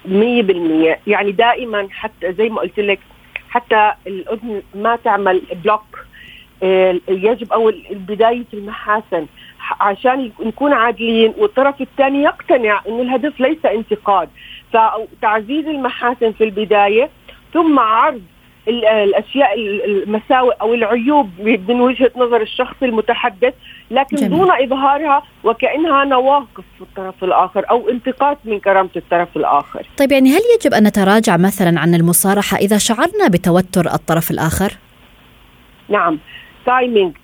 مية 0.04 0.42
بالمية. 0.42 1.00
يعني 1.06 1.32
دائما 1.32 1.88
حتى 1.90 2.32
زي 2.32 2.48
ما 2.48 2.60
قلت 2.60 2.80
لك 2.80 3.00
حتى 3.48 3.92
الأذن 4.06 4.62
ما 4.74 4.96
تعمل 4.96 5.42
بلوك 5.64 6.06
يجب 7.08 7.52
أول 7.52 7.84
بداية 7.90 8.44
المحاسن 8.54 9.26
عشان 9.80 10.30
نكون 10.40 10.72
عادلين 10.72 11.34
والطرف 11.38 11.80
الثاني 11.80 12.22
يقتنع 12.22 12.80
أن 12.88 13.00
الهدف 13.00 13.40
ليس 13.40 13.64
انتقاد 13.64 14.28
فتعزيز 14.72 15.66
المحاسن 15.66 16.32
في 16.32 16.44
البداية 16.44 17.10
ثم 17.54 17.78
عرض 17.78 18.22
الأشياء 18.68 19.54
المساوئ 19.84 20.54
أو 20.60 20.74
العيوب 20.74 21.30
من 21.40 21.80
وجهة 21.80 22.10
نظر 22.16 22.42
الشخص 22.42 22.74
المتحدث 22.82 23.54
لكن 23.90 24.16
جميل. 24.16 24.30
دون 24.30 24.50
إظهارها 24.50 25.22
وكأنها 25.44 26.04
نواقص 26.04 26.64
في 26.76 26.80
الطرف 26.80 27.24
الآخر 27.24 27.64
أو 27.70 27.88
انتقاص 27.88 28.36
من 28.44 28.60
كرامة 28.60 28.90
الطرف 28.96 29.36
الآخر. 29.36 29.86
طيب 29.98 30.12
يعني 30.12 30.30
هل 30.30 30.40
يجب 30.54 30.74
أن 30.74 30.86
نتراجع 30.86 31.36
مثلا 31.36 31.80
عن 31.80 31.94
المصارحة 31.94 32.56
إذا 32.56 32.78
شعرنا 32.78 33.28
بتوتر 33.28 33.86
الطرف 33.94 34.30
الآخر؟ 34.30 34.72
نعم 35.88 36.18
تايمينج 36.66 37.16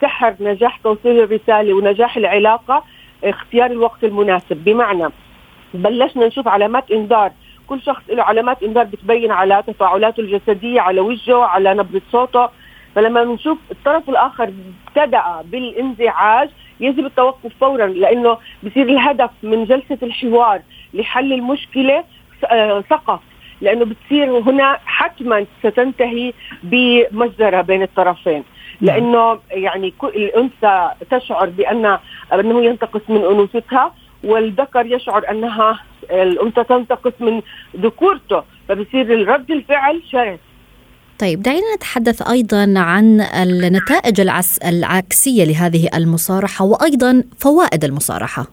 سحر 0.00 0.34
نجاح 0.40 0.78
توصيل 0.78 1.18
الرسالة 1.22 1.72
ونجاح 1.74 2.16
العلاقة 2.16 2.84
اختيار 3.24 3.70
الوقت 3.70 4.04
المناسب. 4.04 4.56
بمعنى 4.56 5.08
بلشنا 5.74 6.26
نشوف 6.26 6.48
علامات 6.48 6.90
إنذار. 6.90 7.30
كل 7.66 7.80
شخص 7.82 8.02
له 8.08 8.22
علامات 8.22 8.62
إنذار 8.62 8.84
بتبين 8.84 9.30
على 9.30 9.62
تفاعلاته 9.66 10.20
الجسدية 10.20 10.80
على 10.80 11.00
وجهه 11.00 11.44
على 11.44 11.74
نبرة 11.74 12.02
صوته. 12.12 12.48
فلما 12.94 13.24
بنشوف 13.24 13.58
الطرف 13.70 14.08
الآخر 14.08 14.52
ابتدأ 14.88 15.22
بالانزعاج 15.44 16.48
يجب 16.80 17.06
التوقف 17.06 17.52
فورا 17.60 17.86
لأنه 17.86 18.38
بصير 18.62 18.88
الهدف 18.88 19.30
من 19.42 19.64
جلسة 19.64 19.98
الحوار 20.02 20.60
لحل 20.94 21.32
المشكلة 21.32 22.04
آه، 22.50 22.84
سقط. 22.90 23.20
لأنه 23.62 23.84
بتصير 23.84 24.38
هنا 24.38 24.78
حتما 24.86 25.46
ستنتهي 25.62 26.32
بمجزرة 26.62 27.60
بين 27.60 27.82
الطرفين 27.82 28.44
نعم. 28.80 28.96
لأنه 28.96 29.38
يعني 29.50 29.94
الأنثى 30.04 30.90
تشعر 31.10 31.48
بأن 31.48 31.98
أنه 32.32 32.64
ينتقص 32.64 33.00
من 33.08 33.16
أنوثتها 33.16 33.94
والذكر 34.24 34.86
يشعر 34.86 35.30
أنها 35.30 35.80
الأنثى 36.10 36.64
تنتقص 36.64 37.12
من 37.20 37.42
ذكورته 37.76 38.42
فبصير 38.68 39.12
الرد 39.12 39.50
الفعل 39.50 40.02
شرس 40.10 40.38
طيب 41.18 41.42
دعينا 41.42 41.74
نتحدث 41.76 42.28
أيضا 42.30 42.74
عن 42.76 43.20
النتائج 43.20 44.20
العس 44.20 44.58
العكسية 44.58 45.44
لهذه 45.44 45.88
المصارحة 45.94 46.64
وأيضا 46.64 47.24
فوائد 47.38 47.84
المصارحة. 47.84 48.46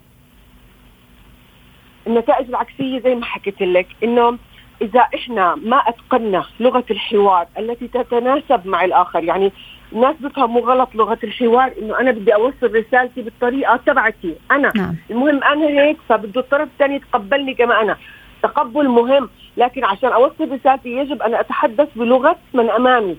النتائج 2.08 2.50
العكسية 2.50 3.00
زي 3.00 3.16
ما 3.16 3.25
حكيت 3.25 3.62
لك 3.62 3.88
إنه 4.04 4.38
إذا 4.81 5.00
إحنا 5.00 5.55
ما 5.55 5.77
اتقنا 5.77 6.43
لغة 6.59 6.83
الحوار 6.91 7.48
التي 7.59 7.88
تتناسب 7.88 8.67
مع 8.67 8.83
الآخر 8.86 9.24
يعني 9.24 9.51
الناس 9.93 10.15
بتفهموا 10.21 10.62
غلط 10.62 10.89
لغة 10.95 11.17
الحوار 11.24 11.71
إنه 11.81 12.00
أنا 12.00 12.12
بدي 12.12 12.33
أوصل 12.36 12.75
رسالتي 12.75 13.21
بالطريقة 13.21 13.79
تبعتي 13.86 14.36
أنا. 14.51 14.71
نعم. 14.75 14.95
المهم 15.12 15.43
أنا 15.43 15.67
هيك 15.67 15.98
فبده 16.09 16.41
الطرف 16.41 16.67
الثاني 16.67 16.95
يتقبلني 16.95 17.53
كما 17.53 17.81
أنا. 17.81 17.98
تقبل 18.43 18.88
مهم 18.89 19.29
لكن 19.57 19.83
عشان 19.86 20.09
أوصل 20.12 20.51
رسالتي 20.51 20.89
يجب 20.89 21.21
أن 21.21 21.36
أتحدث 21.36 21.88
بلغة 21.95 22.36
من 22.53 22.69
أمامي. 22.69 23.17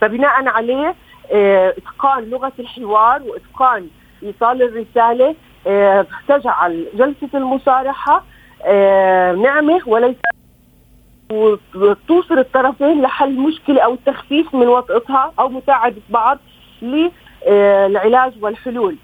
فبناء 0.00 0.48
عليه 0.48 0.94
آه 1.32 1.70
إتقان 1.78 2.30
لغة 2.30 2.52
الحوار 2.58 3.22
وإتقان 3.22 3.88
إيصال 4.22 4.62
الرسالة 4.62 5.34
آه 5.66 6.06
تجعل 6.28 6.86
جلسة 6.94 7.28
المصارحة 7.38 8.24
آه 8.64 9.32
نعمة 9.32 9.80
وليس 9.86 10.16
وتوصل 11.74 12.38
الطرفين 12.38 13.02
لحل 13.02 13.36
مشكلة 13.36 13.80
أو 13.80 13.94
التخفيف 13.94 14.54
من 14.54 14.68
وطئتها 14.68 15.32
أو 15.38 15.48
مساعدة 15.48 16.02
بعض 16.10 16.38
للعلاج 16.82 18.32
والحلول. 18.40 18.96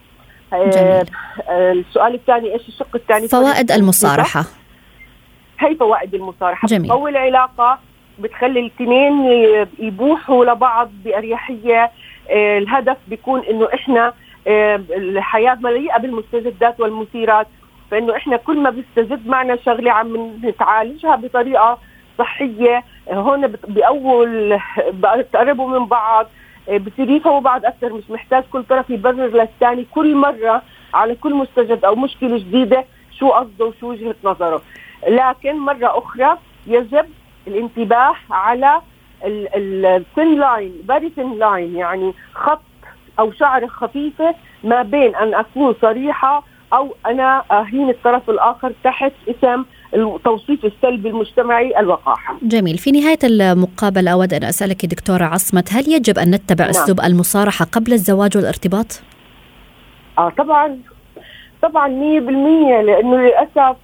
جميل. 0.53 1.05
آه، 1.49 1.73
السؤال 1.73 2.15
الثاني 2.15 2.55
إيش 2.55 2.69
الشق 2.69 2.95
الثاني؟ 2.95 3.29
فوائد 3.29 3.71
المصارحة. 3.71 4.45
هي 5.59 5.75
فوائد 5.75 6.15
المصارحة. 6.15 6.69
جميل. 6.69 6.91
أول 6.91 7.17
علاقة 7.17 7.79
بتخلي 8.19 8.61
الاثنين 8.61 9.31
يبوحوا 9.79 10.45
لبعض 10.45 10.91
بأريحية. 11.05 11.91
آه، 12.31 12.59
الهدف 12.59 12.97
بيكون 13.09 13.41
إنه 13.41 13.69
إحنا 13.75 14.13
آه، 14.47 14.81
الحياة 14.91 15.55
مليئة 15.55 15.99
بالمستجدات 15.99 16.81
والمثيرات. 16.81 17.47
فإنه 17.91 18.17
إحنا 18.17 18.37
كل 18.37 18.59
ما 18.59 18.71
بيستجد 18.71 19.27
معنا 19.27 19.57
شغلة 19.57 19.93
عم 19.93 20.41
نتعالجها 20.45 21.17
بطريقة 21.17 21.79
صحية 22.19 22.85
هون 23.13 23.47
بأول 23.47 24.59
بتقربوا 24.93 25.79
من 25.79 25.87
بعض 25.87 26.27
بصير 26.69 27.11
يفهموا 27.11 27.41
بعض 27.41 27.65
أكثر 27.65 27.93
مش 27.93 28.11
محتاج 28.11 28.43
كل 28.53 28.65
طرف 28.65 28.91
يبرر 28.91 29.27
للثاني. 29.27 29.87
كل 29.95 30.15
مرة 30.17 30.63
على 30.95 31.15
كل 31.15 31.35
مستجد 31.35 31.85
أو 31.85 31.95
مشكلة 31.95 32.39
جديدة 32.39 32.85
شو 33.19 33.29
قصده 33.29 33.65
وشو 33.65 33.91
وجهة 33.91 34.15
نظره. 34.25 34.63
لكن 35.09 35.57
مرة 35.59 35.99
أخرى 35.99 36.39
يجب 36.67 37.07
الانتباه 37.47 38.15
على 38.31 38.81
ال 39.25 39.47
thin 39.47 40.38
line 40.41 40.73
very 40.87 41.09
thin 41.17 41.38
line 41.38 41.77
يعني 41.77 42.15
خط 42.35 42.61
أو 43.19 43.33
شعرة 43.33 43.67
خفيفة 43.67 44.35
ما 44.65 44.83
بين 44.83 45.17
أن 45.17 45.35
أكون 45.35 45.75
صريحة 45.83 46.43
أو 46.73 46.95
أنا 47.07 47.43
أهين 47.51 47.91
الطرف 47.91 48.31
الآخر 48.31 48.73
تحت 48.85 49.13
اسم 49.29 49.65
التوصيف 49.95 50.64
السلبي 50.64 51.09
المجتمعي 51.09 51.80
الوقاحة. 51.80 52.37
جميل، 52.42 52.78
في 52.78 52.90
نهاية 52.90 53.18
المقابلة 53.25 54.11
أود 54.11 54.35
أن 54.35 54.45
أسألك 54.45 54.87
دكتورة 54.87 55.25
عصمت 55.25 55.73
هل 55.73 55.92
يجب 55.92 56.18
أن 56.18 56.30
نتبع 56.30 56.64
نعم. 56.64 56.71
أسلوب 56.71 57.00
المصارحة 57.00 57.64
قبل 57.64 57.92
الزواج 57.92 58.37
والارتباط؟ 58.37 59.02
آه 60.18 60.33
طبعا 60.38 60.78
طبعا 61.62 61.88
100% 61.88 61.90
لأنه 62.83 63.16
للأسف 63.16 63.76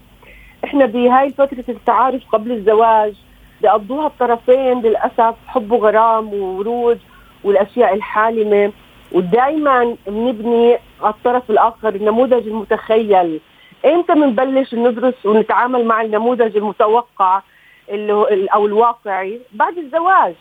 إحنا 0.64 0.86
بهاي 0.86 1.30
فترة 1.30 1.64
التعارف 1.68 2.22
قبل 2.32 2.52
الزواج 2.52 3.14
بيقضوها 3.62 4.06
الطرفين 4.06 4.80
للأسف 4.82 5.34
حب 5.46 5.72
وغرام 5.72 6.34
وورود 6.34 6.98
والأشياء 7.44 7.94
الحالمة 7.94 8.72
ودائما 9.12 9.96
بنبني 10.06 10.78
على 11.02 11.14
الطرف 11.14 11.50
الآخر 11.50 11.94
النموذج 11.94 12.46
المتخيل 12.46 13.40
إمتى 13.84 14.14
بنبلش 14.14 14.74
ندرس 14.74 15.26
ونتعامل 15.26 15.84
مع 15.84 16.02
النموذج 16.02 16.56
المتوقع 16.56 17.42
اللي 17.90 18.48
أو 18.54 18.66
الواقعي؟ 18.66 19.40
بعد 19.52 19.78
الزواج. 19.78 20.34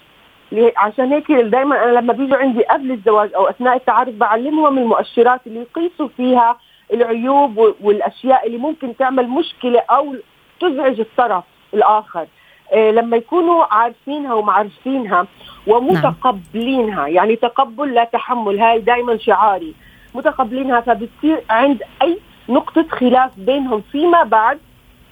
عشان 0.77 1.13
هيك 1.13 1.31
دائما 1.31 1.83
أنا 1.83 1.91
لما 1.91 2.13
بيجوا 2.13 2.37
عندي 2.37 2.63
قبل 2.63 2.91
الزواج 2.91 3.33
أو 3.35 3.49
أثناء 3.49 3.75
التعارف 3.75 4.15
بعلمهم 4.15 4.77
المؤشرات 4.77 5.41
اللي 5.47 5.59
يقيسوا 5.59 6.07
فيها 6.17 6.57
العيوب 6.93 7.75
والأشياء 7.81 8.47
اللي 8.47 8.57
ممكن 8.57 8.97
تعمل 8.97 9.29
مشكلة 9.29 9.79
أو 9.79 10.15
تزعج 10.59 10.99
الطرف 10.99 11.43
الآخر. 11.73 12.27
إيه 12.73 12.91
لما 12.91 13.17
يكونوا 13.17 13.63
عارفينها 13.73 14.33
ومعرفينها 14.33 15.27
ومتقبلينها. 15.67 17.07
يعني 17.07 17.35
تقبل 17.35 17.93
لا 17.93 18.03
تحمل. 18.03 18.59
هاي 18.59 18.79
دائما 18.79 19.17
شعاري. 19.17 19.73
متقبلينها 20.15 20.81
فبتصير 20.81 21.43
عند 21.49 21.83
أي 22.01 22.19
نقطة 22.49 22.85
خلاف 22.89 23.31
بينهم 23.39 23.81
فيما 23.91 24.23
بعد 24.23 24.59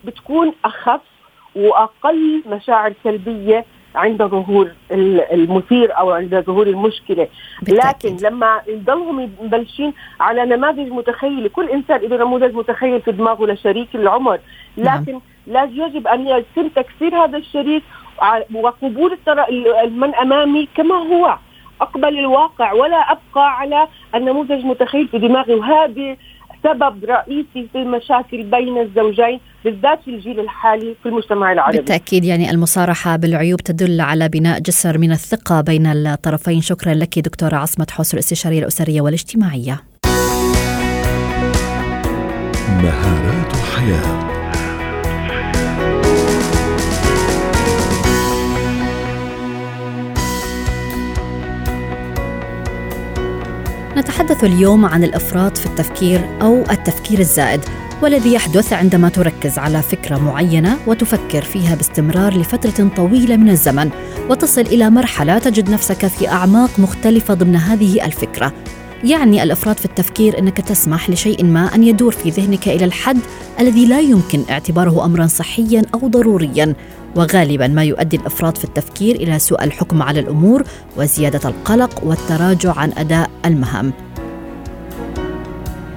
بتكون 0.06 0.54
أخف 0.66 1.02
وأقل 1.56 2.44
مشاعر 2.48 2.94
سلبية 3.04 3.66
عند 3.96 4.24
ظهور 4.24 4.72
المثير 5.32 5.98
أو 5.98 6.12
عند 6.12 6.40
ظهور 6.40 6.68
المشكلة 6.68 7.28
بالتأكيد. 7.62 8.12
لكن 8.12 8.28
لما 8.28 8.62
يضلهم 8.68 9.32
مبلشين 9.42 9.94
على 10.20 10.46
نماذج 10.46 10.92
متخيلة 10.92 11.50
كل 11.50 11.70
إنسان 11.70 12.02
له 12.02 12.18
نموذج 12.18 12.56
متخيل 12.56 13.02
في 13.02 13.12
دماغه 13.12 13.46
لشريك 13.46 13.96
العمر 13.96 14.40
نعم. 14.78 15.02
لكن 15.02 15.20
لا 15.48 15.64
يجب 15.64 16.08
أن 16.08 16.28
يتم 16.28 16.68
تكسير 16.68 17.24
هذا 17.24 17.38
الشريك 17.38 17.84
وقبول 18.54 19.18
من 19.92 20.16
أمامي 20.16 20.68
كما 20.76 20.96
هو 20.96 21.38
أقبل 21.82 22.20
الواقع 22.20 22.74
ولا 22.74 22.98
أبقى 22.98 23.58
على 23.60 23.88
النموذج 24.16 24.66
متخيل 24.66 25.08
في 25.08 25.18
دماغي 25.18 25.54
وهذه 25.56 26.18
سبب 26.64 27.06
رئيسي 27.06 27.68
في 27.72 27.78
المشاكل 27.78 28.44
بين 28.44 28.78
الزوجين 28.82 29.40
بالذات 29.66 30.00
في 30.06 30.12
الجيل 30.12 30.40
الحالي 30.40 30.96
في 31.04 31.10
المجتمع 31.10 31.52
العربي. 31.52 31.78
بالتأكيد 31.78 32.26
يعني 32.26 32.52
المصارحة 32.52 33.16
بالعيوب 33.16 33.60
تدل 33.60 34.02
على 34.02 34.30
بناء 34.30 34.60
جسر 34.60 34.98
من 34.98 35.12
الثقة 35.12 35.62
بين 35.62 35.86
الطرفين. 35.86 36.62
شكرا 36.62 36.94
لك 36.94 37.20
دكتورة 37.20 37.56
عصمة 37.56 37.88
حسن 37.92 38.18
الاستشارية 38.18 38.60
الأسرية 38.60 39.02
والاجتماعية. 39.02 39.82
مهارات 42.84 43.56
حياة. 43.56 44.31
نتحدث 54.02 54.44
اليوم 54.44 54.86
عن 54.86 55.04
الأفراط 55.04 55.58
في 55.58 55.66
التفكير 55.66 56.30
أو 56.42 56.64
التفكير 56.72 57.20
الزائد 57.20 57.62
والذي 58.02 58.34
يحدث 58.34 58.74
عندما 58.74 59.10
تركز 59.10 59.58
على 59.58 59.82
فكرة 59.82 60.18
معينة 60.18 60.78
وتفكر 60.88 61.42
فيها 61.42 61.76
باستمرار 61.76 62.38
لفترة 62.38 62.90
طويلة 62.96 63.36
من 63.36 63.50
الزمن 63.50 63.90
وتصل 64.30 64.62
إلى 64.62 64.90
مرحلة 64.90 65.38
تجد 65.38 65.70
نفسك 65.70 66.08
في 66.08 66.30
أعماق 66.30 66.80
مختلفة 66.80 67.34
ضمن 67.34 67.56
هذه 67.56 68.06
الفكرة. 68.06 68.54
يعني 69.04 69.44
الأفراط 69.44 69.80
في 69.80 69.86
التفكير 69.86 70.40
إنك 70.40 70.62
تسمح 70.62 71.10
لشيء 71.10 71.46
ما 71.46 71.76
أن 71.76 71.84
يدور 71.84 72.12
في 72.12 72.30
ذهنك 72.30 72.68
إلى 72.68 72.86
الحد 72.86 73.20
الذي 73.60 73.86
لا 73.86 74.00
يمكن 74.00 74.44
اعتباره 74.50 75.06
امرا 75.06 75.28
صحيا 75.28 75.82
أو 75.94 76.08
ضروريا. 76.08 76.76
وغالبا 77.16 77.68
ما 77.68 77.84
يؤدي 77.84 78.18
الإفراط 78.18 78.58
في 78.58 78.64
التفكير 78.64 79.16
إلى 79.16 79.40
سوء 79.40 79.64
الحكم 79.64 80.02
على 80.02 80.20
الأمور 80.20 80.64
وزيادة 80.98 81.50
القلق 81.50 82.04
والتراجع 82.04 82.74
عن 82.74 82.92
أداء 82.98 83.30
المهام 83.46 83.94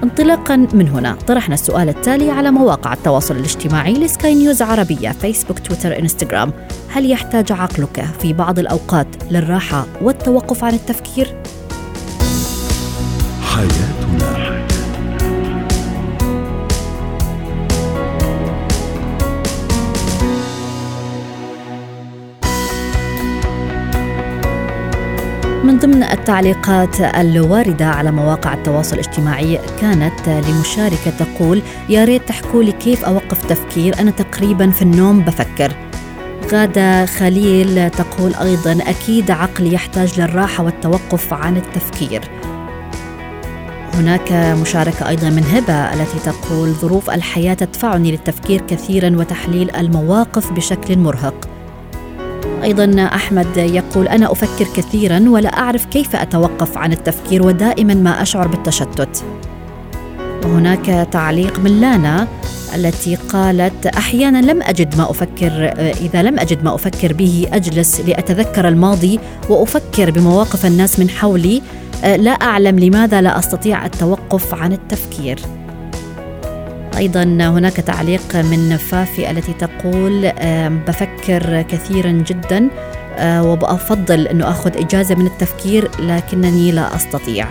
انطلاقا 0.03 0.55
من 0.55 0.87
هنا 0.87 1.17
طرحنا 1.27 1.53
السؤال 1.53 1.89
التالي 1.89 2.31
على 2.31 2.51
مواقع 2.51 2.93
التواصل 2.93 3.35
الاجتماعي 3.35 3.93
لسكاي 3.93 4.35
نيوز 4.35 4.61
عربية 4.61 5.09
فيسبوك 5.09 5.59
تويتر 5.59 5.99
إنستغرام 5.99 6.53
هل 6.89 7.11
يحتاج 7.11 7.51
عقلك 7.51 8.05
في 8.19 8.33
بعض 8.33 8.59
الأوقات 8.59 9.07
للراحة 9.31 9.85
والتوقف 10.01 10.63
عن 10.63 10.73
التفكير؟ 10.73 11.35
من 25.65 25.77
ضمن 25.77 26.03
التعليقات 26.03 27.01
الواردة 27.01 27.85
على 27.85 28.11
مواقع 28.11 28.53
التواصل 28.53 28.93
الاجتماعي 28.93 29.59
كانت 29.81 30.29
لمشاركة 30.29 31.11
تقول 31.19 31.61
يا 31.89 32.05
ريت 32.05 32.27
تحكوا 32.27 32.63
لي 32.63 32.71
كيف 32.71 33.05
أوقف 33.05 33.45
تفكير 33.45 33.99
أنا 33.99 34.11
تقريبا 34.11 34.71
في 34.71 34.81
النوم 34.81 35.21
بفكر. 35.21 35.71
غادة 36.51 37.05
خليل 37.05 37.89
تقول 37.89 38.35
أيضا 38.35 38.77
أكيد 38.89 39.31
عقلي 39.31 39.73
يحتاج 39.73 40.21
للراحة 40.21 40.63
والتوقف 40.63 41.33
عن 41.33 41.57
التفكير. 41.57 42.21
هناك 43.93 44.31
مشاركة 44.61 45.09
أيضا 45.09 45.29
من 45.29 45.43
هبة 45.43 45.93
التي 45.93 46.19
تقول 46.19 46.69
ظروف 46.69 47.09
الحياة 47.09 47.53
تدفعني 47.53 48.11
للتفكير 48.11 48.61
كثيرا 48.61 49.17
وتحليل 49.17 49.75
المواقف 49.75 50.51
بشكل 50.51 50.97
مرهق. 50.97 51.54
أيضا 52.65 53.03
أحمد 53.03 53.57
يقول 53.57 54.07
أنا 54.07 54.31
أفكر 54.31 54.65
كثيرا 54.75 55.29
ولا 55.29 55.49
أعرف 55.49 55.85
كيف 55.85 56.15
أتوقف 56.15 56.77
عن 56.77 56.91
التفكير 56.91 57.47
ودائما 57.47 57.93
ما 57.93 58.21
أشعر 58.21 58.47
بالتشتت. 58.47 59.23
وهناك 60.43 61.07
تعليق 61.11 61.59
من 61.59 61.81
لانا 61.81 62.27
التي 62.75 63.15
قالت 63.15 63.85
أحيانا 63.85 64.37
لم 64.51 64.61
أجد 64.61 64.97
ما 64.97 65.11
أفكر 65.11 65.51
إذا 66.01 66.23
لم 66.23 66.39
أجد 66.39 66.63
ما 66.63 66.75
أفكر 66.75 67.13
به 67.13 67.47
أجلس 67.53 68.01
لأتذكر 68.01 68.67
الماضي 68.67 69.19
وأفكر 69.49 70.11
بمواقف 70.11 70.65
الناس 70.65 70.99
من 70.99 71.09
حولي. 71.09 71.61
لا 72.03 72.31
أعلم 72.31 72.79
لماذا 72.79 73.21
لا 73.21 73.39
أستطيع 73.39 73.85
التوقف 73.85 74.53
عن 74.53 74.73
التفكير. 74.73 75.39
أيضا 76.97 77.23
هناك 77.23 77.73
تعليق 77.73 78.35
من 78.35 78.77
فافي 78.77 79.31
التي 79.31 79.53
تقول 79.53 80.31
بفكر 80.87 81.61
كثيرا 81.61 82.11
جدا 82.11 82.69
آه، 83.17 83.43
وبفضل 83.43 84.27
انه 84.27 84.49
آخذ 84.49 84.77
إجازة 84.77 85.15
من 85.15 85.25
التفكير 85.25 85.89
لكنني 85.99 86.71
لا 86.71 86.95
أستطيع. 86.95 87.47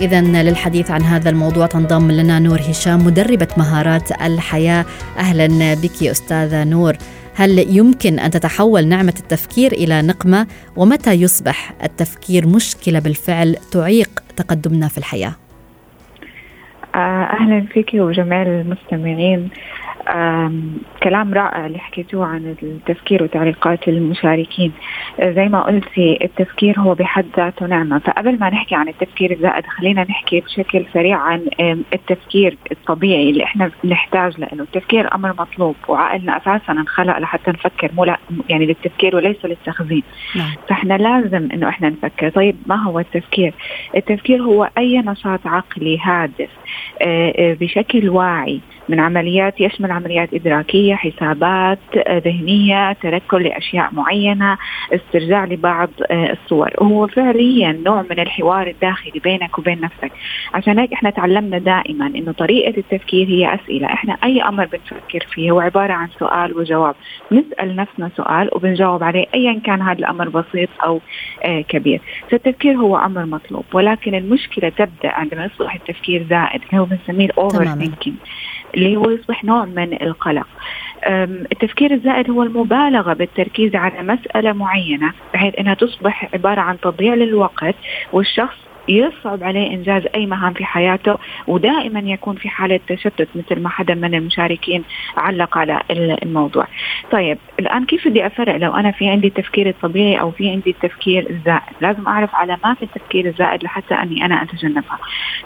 إذا 0.00 0.20
للحديث 0.20 0.90
عن 0.90 1.02
هذا 1.02 1.30
الموضوع 1.30 1.66
تنضم 1.66 2.10
لنا 2.10 2.38
نور 2.38 2.60
هشام 2.60 3.06
مدربة 3.06 3.48
مهارات 3.56 4.22
الحياة. 4.22 4.84
أهلا 5.18 5.74
بك 5.74 6.02
أستاذة 6.02 6.64
نور. 6.64 6.96
هل 7.34 7.76
يمكن 7.76 8.18
أن 8.18 8.30
تتحول 8.30 8.88
نعمة 8.88 9.14
التفكير 9.18 9.72
إلى 9.72 10.02
نقمة؟ 10.02 10.46
ومتى 10.76 11.12
يصبح 11.12 11.74
التفكير 11.84 12.46
مشكلة 12.46 12.98
بالفعل 12.98 13.56
تعيق 13.70 14.22
تقدمنا 14.36 14.88
في 14.88 14.98
الحياة؟ 14.98 15.41
آه، 16.94 17.22
أهلا 17.22 17.60
فيك 17.60 17.90
وجميع 17.94 18.42
المستمعين. 18.42 19.50
كلام 21.02 21.34
رائع 21.34 21.66
اللي 21.66 21.78
حكيتوه 21.78 22.26
عن 22.26 22.56
التفكير 22.62 23.22
وتعليقات 23.22 23.88
المشاركين. 23.88 24.72
زي 25.20 25.48
ما 25.48 25.60
قلتي 25.60 26.18
التفكير 26.24 26.80
هو 26.80 26.94
بحد 26.94 27.24
ذاته 27.36 27.66
نعمة. 27.66 27.98
فقبل 27.98 28.38
ما 28.38 28.50
نحكي 28.50 28.74
عن 28.74 28.88
التفكير 28.88 29.32
الزائد 29.32 29.66
خلينا 29.66 30.02
نحكي 30.10 30.40
بشكل 30.40 30.84
سريع 30.92 31.18
عن 31.18 31.46
التفكير 31.92 32.56
الطبيعي 32.72 33.30
اللي 33.30 33.44
إحنا 33.44 33.70
بنحتاج 33.84 34.40
له 34.40 34.48
التفكير 34.52 35.14
أمر 35.14 35.28
مطلوب 35.38 35.76
وعقلنا 35.88 36.36
أساسا 36.36 36.72
انخلق 36.72 37.18
لحتى 37.18 37.50
نفكر 37.50 37.90
مو 37.96 38.04
لا 38.04 38.18
يعني 38.48 38.66
للتفكير 38.66 39.16
وليس 39.16 39.44
للتخزين. 39.44 40.02
نعم. 40.36 40.50
فإحنا 40.68 40.94
لازم 40.94 41.48
إنه 41.52 41.68
إحنا 41.68 41.88
نفكر. 41.88 42.30
طيب 42.30 42.56
ما 42.66 42.76
هو 42.76 42.98
التفكير؟ 42.98 43.54
التفكير 43.96 44.42
هو 44.42 44.70
أي 44.78 44.98
نشاط 44.98 45.46
عقلي 45.46 45.98
هادف. 45.98 46.50
بشكل 47.38 48.08
واعي. 48.08 48.60
من 48.88 49.00
عمليات 49.00 49.60
يشمل 49.60 49.90
عمليات 49.90 50.34
إدراكية 50.34 50.94
حسابات 50.94 51.78
آه، 51.96 52.18
ذهنية 52.18 52.92
تذكر 52.92 53.38
لأشياء 53.38 53.88
معينة 53.92 54.58
استرجاع 54.92 55.44
لبعض 55.44 55.90
الصور. 56.10 56.70
هو 56.82 57.06
فعليا 57.06 57.72
نوع 57.72 58.02
من 58.02 58.20
الحوار 58.20 58.66
الداخلي 58.66 59.20
بينك 59.24 59.58
وبين 59.58 59.80
نفسك. 59.80 60.12
عشان 60.54 60.78
هيك 60.78 60.92
إحنا 60.92 61.10
تعلمنا 61.10 61.58
دائما 61.58 62.06
إنه 62.06 62.32
طريقة 62.32 62.78
التفكير 62.78 63.26
هي 63.26 63.54
أسئلة. 63.54 63.86
إحنا 63.86 64.16
أي 64.24 64.42
أمر 64.42 64.66
بنفكر 64.66 65.26
فيه 65.30 65.50
هو 65.50 65.60
عبارة 65.60 65.92
عن 65.92 66.08
سؤال 66.18 66.58
وجواب. 66.58 66.94
نسأل 67.32 67.76
نفسنا 67.76 68.10
سؤال 68.16 68.48
وبنجاوب 68.52 69.02
عليه 69.02 69.26
أيا 69.34 69.60
كان 69.64 69.82
هذا 69.82 69.98
الأمر 69.98 70.28
بسيط 70.28 70.68
أو 70.84 71.00
كبير. 71.68 72.00
فالتفكير 72.30 72.76
هو 72.76 72.96
أمر 72.96 73.24
مطلوب 73.24 73.64
ولكن 73.72 74.14
المشكلة 74.14 74.68
تبدأ 74.68 75.12
عندما 75.12 75.44
يصبح 75.44 75.74
التفكير 75.74 76.26
زائد 76.30 76.62
اللي 76.62 76.80
هو 76.80 76.84
بنسميه 76.84 77.26
ال 77.26 77.64
overthinking 77.64 78.16
اللي 78.74 78.96
هو 78.96 79.10
يصبح 79.10 79.44
نوع 79.44 79.64
من 79.64 80.02
القلق. 80.02 80.46
التفكير 81.52 81.94
الزائد 81.94 82.30
هو 82.30 82.42
المبالغة 82.42 83.12
بالتركيز 83.12 83.74
على 83.74 84.02
مسألة 84.02 84.52
معينة 84.52 85.12
بحيث 85.34 85.54
أنها 85.58 85.74
تصبح 85.74 86.28
عبارة 86.34 86.60
عن 86.60 86.80
تضييع 86.80 87.14
للوقت 87.14 87.74
والشخص 88.12 88.56
يصعب 88.88 89.42
عليه 89.42 89.70
إنجاز 89.70 90.02
أي 90.14 90.26
مهام 90.26 90.52
في 90.52 90.64
حياته 90.64 91.18
ودائما 91.46 92.00
يكون 92.00 92.36
في 92.36 92.48
حالة 92.48 92.80
تشتت 92.88 93.28
مثل 93.34 93.60
ما 93.60 93.68
حدا 93.68 93.94
من 93.94 94.14
المشاركين 94.14 94.84
علق 95.16 95.58
على 95.58 95.80
الموضوع. 96.22 96.66
طيب 97.10 97.38
الآن 97.60 97.84
كيف 97.84 98.08
بدي 98.08 98.26
أفرق 98.26 98.56
لو 98.56 98.74
أنا 98.74 98.90
في 98.90 99.08
عندي 99.08 99.26
التفكير 99.26 99.68
الطبيعي 99.68 100.20
أو 100.20 100.30
في 100.30 100.50
عندي 100.50 100.70
التفكير 100.70 101.30
الزائد؟ 101.30 101.62
لازم 101.80 102.06
أعرف 102.06 102.34
علامات 102.34 102.82
التفكير 102.82 103.26
الزائد 103.26 103.64
لحتى 103.64 103.94
أني 103.94 104.24
أنا 104.24 104.42
أتجنبها. 104.42 104.98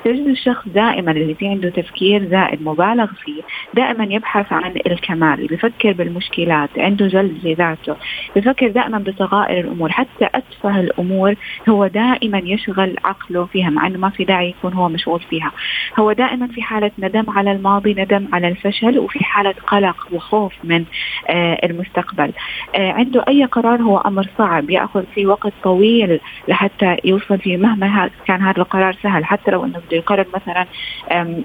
تجد 0.05 0.27
الشخص 0.27 0.69
دائما 0.69 1.11
اللي 1.11 1.35
في 1.35 1.49
عنده 1.49 1.69
تفكير 1.69 2.25
زائد 2.29 2.63
مبالغ 2.63 3.07
فيه 3.25 3.43
دائما 3.75 4.05
يبحث 4.05 4.53
عن 4.53 4.75
الكمال، 4.87 5.47
بفكر 5.47 5.93
بالمشكلات، 5.93 6.71
عنده 6.79 7.07
جلد 7.07 7.39
لذاته، 7.45 7.97
بفكر 8.37 8.69
دائما 8.69 8.99
بصغائر 8.99 9.61
الأمور، 9.61 9.91
حتى 9.93 10.29
أتفه 10.35 10.81
الأمور 10.81 11.35
هو 11.69 11.87
دائما 11.87 12.39
يشغل 12.39 12.97
عقل 13.05 13.26
دخله 13.27 13.45
فيها 13.45 13.71
مع 13.71 13.87
إنه 13.87 13.99
ما 13.99 14.11
في 14.11 14.25
داعي 14.25 14.49
يكون 14.49 14.73
هو 14.73 14.89
مشغول 14.89 15.21
فيها. 15.21 15.53
هو 15.99 16.13
دائما 16.13 16.47
في 16.47 16.63
حالة 16.63 16.91
ندم 16.99 17.31
على 17.31 17.53
الماضي 17.53 17.95
ندم 17.95 18.29
على 18.33 18.49
الفشل 18.49 18.99
وفي 18.99 19.25
حالة 19.25 19.55
قلق 19.67 19.97
وخوف 20.13 20.53
من 20.65 20.85
آه 21.29 21.59
المستقبل. 21.67 22.33
آه 22.75 22.93
عنده 22.93 23.25
أي 23.29 23.45
قرار 23.45 23.83
هو 23.83 23.99
أمر 23.99 24.29
صعب 24.39 24.71
يأخذ 24.71 25.05
فيه 25.15 25.27
وقت 25.27 25.53
طويل 25.63 26.21
لحتى 26.49 26.97
يوصل 27.05 27.39
فيه 27.39 27.57
مهما 27.57 28.11
كان 28.27 28.43
هذا 28.43 28.59
القرار 28.59 28.97
سهل. 29.03 29.25
حتى 29.25 29.51
لو 29.51 29.65
إنه 29.65 29.79
بده 29.79 29.97
يقرر 29.97 30.27
مثلا 30.35 30.67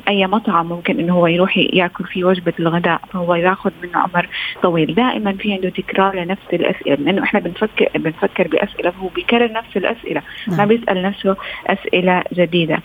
أي 0.07 0.27
مطعم 0.27 0.65
ممكن 0.65 0.99
إنه 0.99 1.13
هو 1.13 1.27
يروح 1.27 1.57
يأكل 1.57 2.03
فيه 2.03 2.23
وجبة 2.23 2.53
الغداء 2.59 3.01
فهو 3.13 3.35
يأخذ 3.35 3.71
منه 3.83 3.97
عمر 3.99 4.27
طويل. 4.63 4.95
دائما 4.95 5.33
في 5.33 5.53
عنده 5.53 5.69
تكرار 5.69 6.15
لنفس 6.15 6.53
الأسئلة 6.53 6.95
لأنه 6.95 7.23
إحنا 7.23 7.39
بنفكر 7.39 7.87
بنفكر 7.95 8.47
بأسئلة 8.47 8.93
هو 9.01 9.07
بيكرر 9.07 9.51
نفس 9.51 9.77
الأسئلة. 9.77 10.21
ما 10.47 10.57
نعم. 10.57 10.67
بيسأل 10.67 11.01
نفسه 11.03 11.35
أسئلة 11.71 12.23
جديدة. 12.33 12.77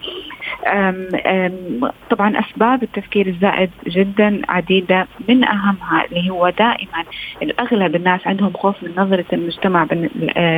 أم 0.67 1.09
أم 1.27 1.91
طبعا 2.11 2.41
أسباب 2.41 2.83
التفكير 2.83 3.27
الزائد 3.27 3.71
جدا 3.87 4.43
عديدة. 4.49 5.07
من 5.29 5.45
أهمها 5.45 6.05
اللي 6.05 6.31
هو 6.31 6.49
دائما 6.49 7.05
الأغلب 7.43 7.97
الناس 7.97 8.27
عندهم 8.27 8.53
خوف 8.53 8.83
من 8.83 8.91
نظرة 8.97 9.25
المجتمع 9.33 9.87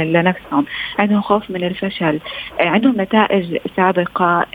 لنفسهم. 0.05 0.65
عندهم 0.99 1.21
خوف 1.21 1.51
من 1.51 1.65
الفشل. 1.65 2.21
عندهم 2.61 3.01
نتائج 3.01 3.57
سابقة 3.77 4.47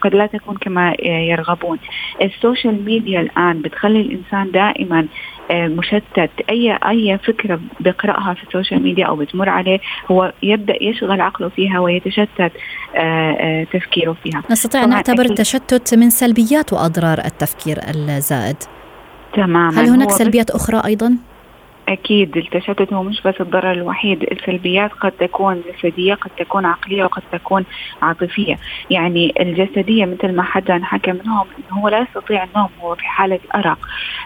قد 0.00 0.14
لا 0.14 0.26
تكون 0.26 0.56
كما 0.56 0.94
يرغبون. 1.02 1.78
ال 2.22 2.31
social 2.31 2.84
media 2.84 3.20
الآن 3.20 3.62
بتخلي 3.62 4.00
الإنسان 4.00 4.50
دائما 4.50 5.06
مشتت. 5.50 6.30
أي 6.50 6.78
أي 6.88 7.18
فكرة 7.18 7.60
بيقرأها 7.80 8.34
في 8.34 8.42
ال 8.42 8.48
social 8.48 8.82
media 8.82 9.06
أو 9.06 9.16
بتمر 9.16 9.48
عليه 9.48 9.80
هو 10.10 10.32
يبدأ 10.42 10.82
يشغل 10.82 11.20
عقله 11.20 11.48
فيها 11.48 11.78
ويتشتت 11.78 12.52
آه، 12.96 13.32
آه، 13.32 13.64
تفكيره 13.64 14.16
فيها. 14.22 14.42
نستطيع 14.70 14.84
أن 14.84 14.90
نعتبر 14.90 15.24
التشتت 15.24 15.94
من 15.94 16.10
سلبيات 16.10 16.72
وأضرار 16.72 17.18
التفكير 17.24 17.80
الزائد. 17.88 18.56
تماما. 19.34 19.80
هل 19.80 19.88
هناك 19.88 20.10
سلبيات 20.10 20.50
أخرى 20.50 20.82
أيضا؟ 20.84 21.16
أكيد 21.88 22.36
التشتت 22.36 22.92
هو 22.92 23.02
مش 23.02 23.22
بس 23.22 23.34
الضرر 23.40 23.72
الوحيد 23.72 24.22
السلبيات 24.22 24.90
قد 24.92 25.12
تكون 25.12 25.62
جسدية 25.72 26.14
قد 26.14 26.30
تكون 26.38 26.64
عقلية 26.64 27.04
وقد 27.04 27.22
تكون 27.32 27.64
عاطفية. 28.02 28.58
يعني 28.90 29.34
الجسدية 29.40 30.04
مثل 30.04 30.32
ما 30.32 30.42
حدا 30.42 30.80
حكى 30.84 31.12
منهم 31.12 31.46
هو 31.70 31.88
لا 31.88 31.98
يستطيع 31.98 32.44
النوم 32.44 32.68
هو 32.80 32.94
في 32.94 33.06
حالة 33.06 33.40
أرق 33.54 33.78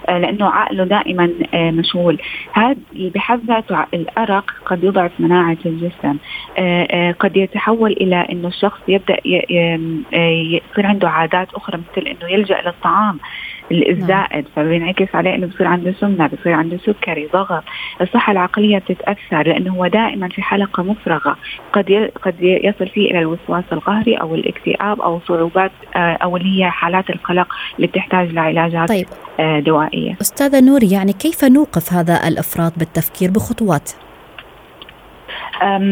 آه، 0.08 0.18
لأنه 0.18 0.46
عقله 0.46 0.84
دائما 0.84 1.30
آه، 1.54 1.70
مشغول. 1.70 2.22
هذا 2.52 2.76
بحد 2.94 3.40
ذاته 3.46 3.86
الأرق 3.94 4.50
قد 4.66 4.84
يضعف 4.84 5.12
مناعة 5.18 5.58
الجسم 5.66 6.16
آه، 6.58 7.12
قد 7.12 7.36
يتحول 7.36 7.92
إلى 7.92 8.26
أنه 8.32 8.48
الشخص 8.48 8.80
يبدأ 8.88 9.16
يصير 9.24 10.86
عنده 10.86 11.08
عادات 11.08 11.54
أخرى 11.54 11.78
مثل 11.78 12.06
أنه 12.06 12.32
يلجأ 12.32 12.60
للطعام. 12.66 13.18
الزائد 13.72 14.44
فبينعكس 14.56 15.14
عليه 15.14 15.34
إنه 15.34 15.46
بصير 15.46 15.66
عنده 15.66 15.92
سمنة 16.00 16.26
بصير 16.26 16.52
عنده 16.52 16.76
سكري 16.76 17.26
ضغط. 17.32 17.64
الصحة 18.00 18.32
العقلية 18.32 18.78
بتتأثر 18.78 19.42
لأنه 19.42 19.74
هو 19.74 19.86
دائما 19.86 20.28
في 20.28 20.42
حلقة 20.42 20.82
مفرغة. 20.82 21.36
قد 21.72 22.10
قد 22.22 22.34
يصل 22.40 22.88
فيه 22.88 23.10
إلى 23.10 23.18
الوسواس 23.18 23.64
القهري 23.72 24.14
أو 24.14 24.34
الاكتئاب 24.34 25.00
أو 25.00 25.20
صعوبات 25.28 25.72
آه، 25.96 25.98
أو 25.98 26.36
اللي 26.36 26.58
هي 26.58 26.70
حالات 26.70 27.10
القلق 27.10 27.48
اللي 27.76 27.86
بتحتاج 27.86 28.32
لعلاجات 28.32 28.88
طيب. 28.88 29.06
آه، 29.40 29.60
دوائية. 29.60 30.16
أستاذة 30.20 30.60
نور 30.60 30.84
يعني 30.92 31.12
كيف 31.12 31.44
نوقف 31.44 31.92
هذا 31.92 32.28
الأفراط 32.28 32.72
بالتفكير 32.78 33.30
بخطوات؟ 33.30 33.90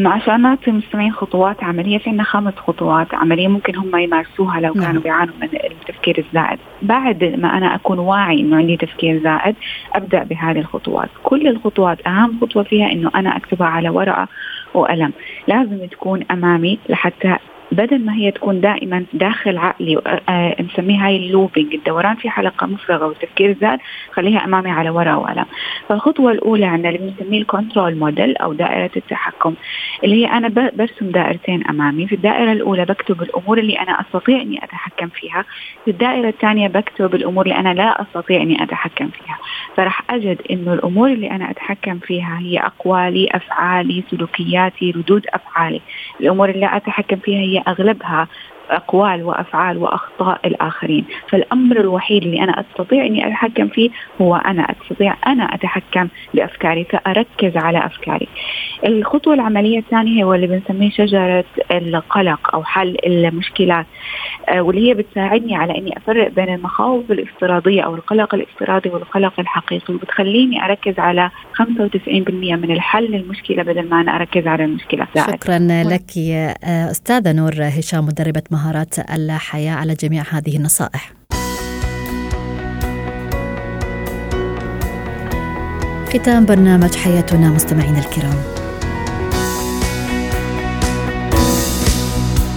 عشان 0.05 0.41
نعطي 0.41 0.71
المستمعين 0.71 1.13
خطوات 1.13 1.63
عملية 1.63 1.97
في 1.97 2.09
عندنا 2.09 2.23
خمس 2.23 2.53
خطوات 2.53 3.13
عملية 3.13 3.47
ممكن 3.47 3.75
هم 3.75 3.95
يمارسوها 3.95 4.59
لو 4.59 4.73
كانوا 4.73 4.91
نعم. 4.91 4.99
بيعانوا 4.99 5.33
من 5.41 5.49
التفكير 5.53 6.25
الزائد. 6.27 6.59
بعد 6.81 7.23
ما 7.23 7.57
أنا 7.57 7.75
أكون 7.75 7.99
واعي 7.99 8.39
إنه 8.39 8.57
عندي 8.57 8.77
تفكير 8.77 9.23
زائد 9.23 9.55
أبدأ 9.93 10.23
بهذه 10.23 10.59
الخطوات. 10.59 11.09
كل 11.23 11.47
الخطوات 11.47 12.07
أهم 12.07 12.39
خطوة 12.41 12.63
فيها 12.63 12.91
إنه 12.91 13.11
أنا 13.15 13.37
أكتبها 13.37 13.67
على 13.67 13.89
ورقة 13.89 14.27
وقلم. 14.73 15.13
لازم 15.47 15.85
تكون 15.85 16.23
أمامي 16.31 16.79
لحتى 16.89 17.37
بدل 17.73 18.05
ما 18.05 18.13
هي 18.15 18.31
تكون 18.31 18.61
دائما 18.61 19.05
داخل 19.13 19.57
عقلي 19.57 20.01
آه، 20.29 20.61
نسميها 20.61 21.07
هاي 21.07 21.17
ال 21.17 21.24
looping 21.24 21.73
الدوران 21.73 22.15
في 22.15 22.29
حلقة 22.29 22.67
مفرغة 22.67 23.07
والتفكير 23.07 23.55
الزائد 23.61 23.79
خليها 24.11 24.45
أمامي 24.45 24.71
على 24.71 24.89
ورقه 24.89 25.17
وقلم. 25.17 25.45
فالخطوة 25.89 26.31
الأولى 26.31 26.65
عندنا 26.65 26.89
اللي 26.89 27.11
بنسميه 27.19 27.41
ال 27.41 27.48
control 27.48 27.95
model 27.95 28.37
أو 28.37 28.53
دائرة 28.53 28.91
التحكم 28.97 29.53
اللي 30.03 30.25
هي 30.25 30.31
أنا 30.31 30.47
برسم 30.73 31.11
دائرتين 31.11 31.67
أمامي. 31.67 32.07
في 32.07 32.15
الدائرة 32.15 32.51
الأولى 32.51 32.85
بكتب 32.85 33.21
الأمور 33.21 33.57
اللي 33.57 33.79
أنا 33.79 34.01
أستطيع 34.01 34.41
إني 34.41 34.63
أتحكم 34.63 35.07
فيها. 35.07 35.45
في 35.85 35.91
الدائرة 35.91 36.29
الثانية 36.29 36.67
بكتب 36.67 37.15
الأمور 37.15 37.45
اللي 37.45 37.57
أنا 37.57 37.73
لا 37.73 38.01
أستطيع 38.01 38.41
إني 38.41 38.63
أتحكم 38.63 39.07
فيها. 39.07 39.37
فراح 39.77 40.01
أجد 40.09 40.41
إنه 40.51 40.73
الأمور 40.73 41.09
اللي 41.11 41.31
أنا 41.31 41.51
أتحكم 41.51 41.99
فيها 41.99 42.39
هي 42.39 42.59
أقوالي 42.59 43.29
أفعالي 43.31 44.03
سلوكياتي 44.11 44.91
ردود 44.91 45.25
أفعالي. 45.33 45.81
الأمور 46.21 46.49
اللي 46.49 46.59
لا 46.59 46.77
أتحكم 46.77 47.15
فيها 47.15 47.39
هي 47.39 47.62
أغلبها. 47.67 48.27
أقوال 48.69 49.23
وأفعال 49.23 49.77
وأخطاء 49.77 50.47
الآخرين، 50.47 51.05
فالأمر 51.29 51.79
الوحيد 51.79 52.23
اللي 52.23 52.43
أنا 52.43 52.59
أستطيع 52.59 53.05
إني 53.05 53.27
أتحكم 53.27 53.67
فيه 53.67 53.89
هو 54.21 54.35
أنا 54.35 54.67
أستطيع 54.71 55.15
أنا 55.27 55.43
أتحكم 55.43 56.07
بأفكاري 56.33 56.83
فأركز 56.83 57.57
على 57.57 57.85
أفكاري. 57.85 58.27
الخطوة 58.85 59.33
العملية 59.33 59.79
الثانية 59.79 60.23
هو 60.23 60.33
اللي 60.33 60.47
بنسميه 60.47 60.89
شجرة 60.89 61.45
القلق 61.71 62.55
أو 62.55 62.63
حل 62.63 62.97
المشكلات 63.05 63.85
آه، 64.49 64.61
واللي 64.61 64.89
هي 64.89 64.93
بتساعدني 64.93 65.55
على 65.55 65.77
إني 65.77 65.97
أفرق 65.97 66.31
بين 66.31 66.53
المخاوف 66.53 67.11
الافتراضية 67.11 67.81
أو 67.81 67.95
القلق 67.95 68.35
الافتراضي 68.35 68.89
والقلق 68.89 69.39
الحقيقي 69.39 69.93
وبتخليني 69.93 70.65
أركز 70.65 70.99
على 70.99 71.31
95% 71.53 71.59
من 72.55 72.71
الحل 72.71 73.15
المشكلة 73.15 73.63
بدل 73.63 73.89
ما 73.89 74.01
أنا 74.01 74.15
أركز 74.15 74.47
على 74.47 74.65
المشكلة. 74.65 75.07
شكرا 75.15 75.59
لك 75.83 76.17
أستاذة 76.63 77.31
نور 77.31 77.53
هشام 77.61 78.05
مدربة 78.05 78.43
مهارات 78.53 78.99
الحياة 78.99 79.73
على 79.73 79.93
جميع 79.93 80.23
هذه 80.29 80.57
النصائح. 80.57 81.13
ختام 86.13 86.45
برنامج 86.45 86.95
حياتنا 86.95 87.49
مستمعينا 87.49 87.99
الكرام. 87.99 88.37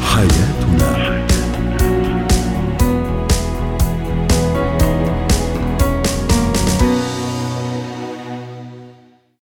حياتنا 0.03 0.56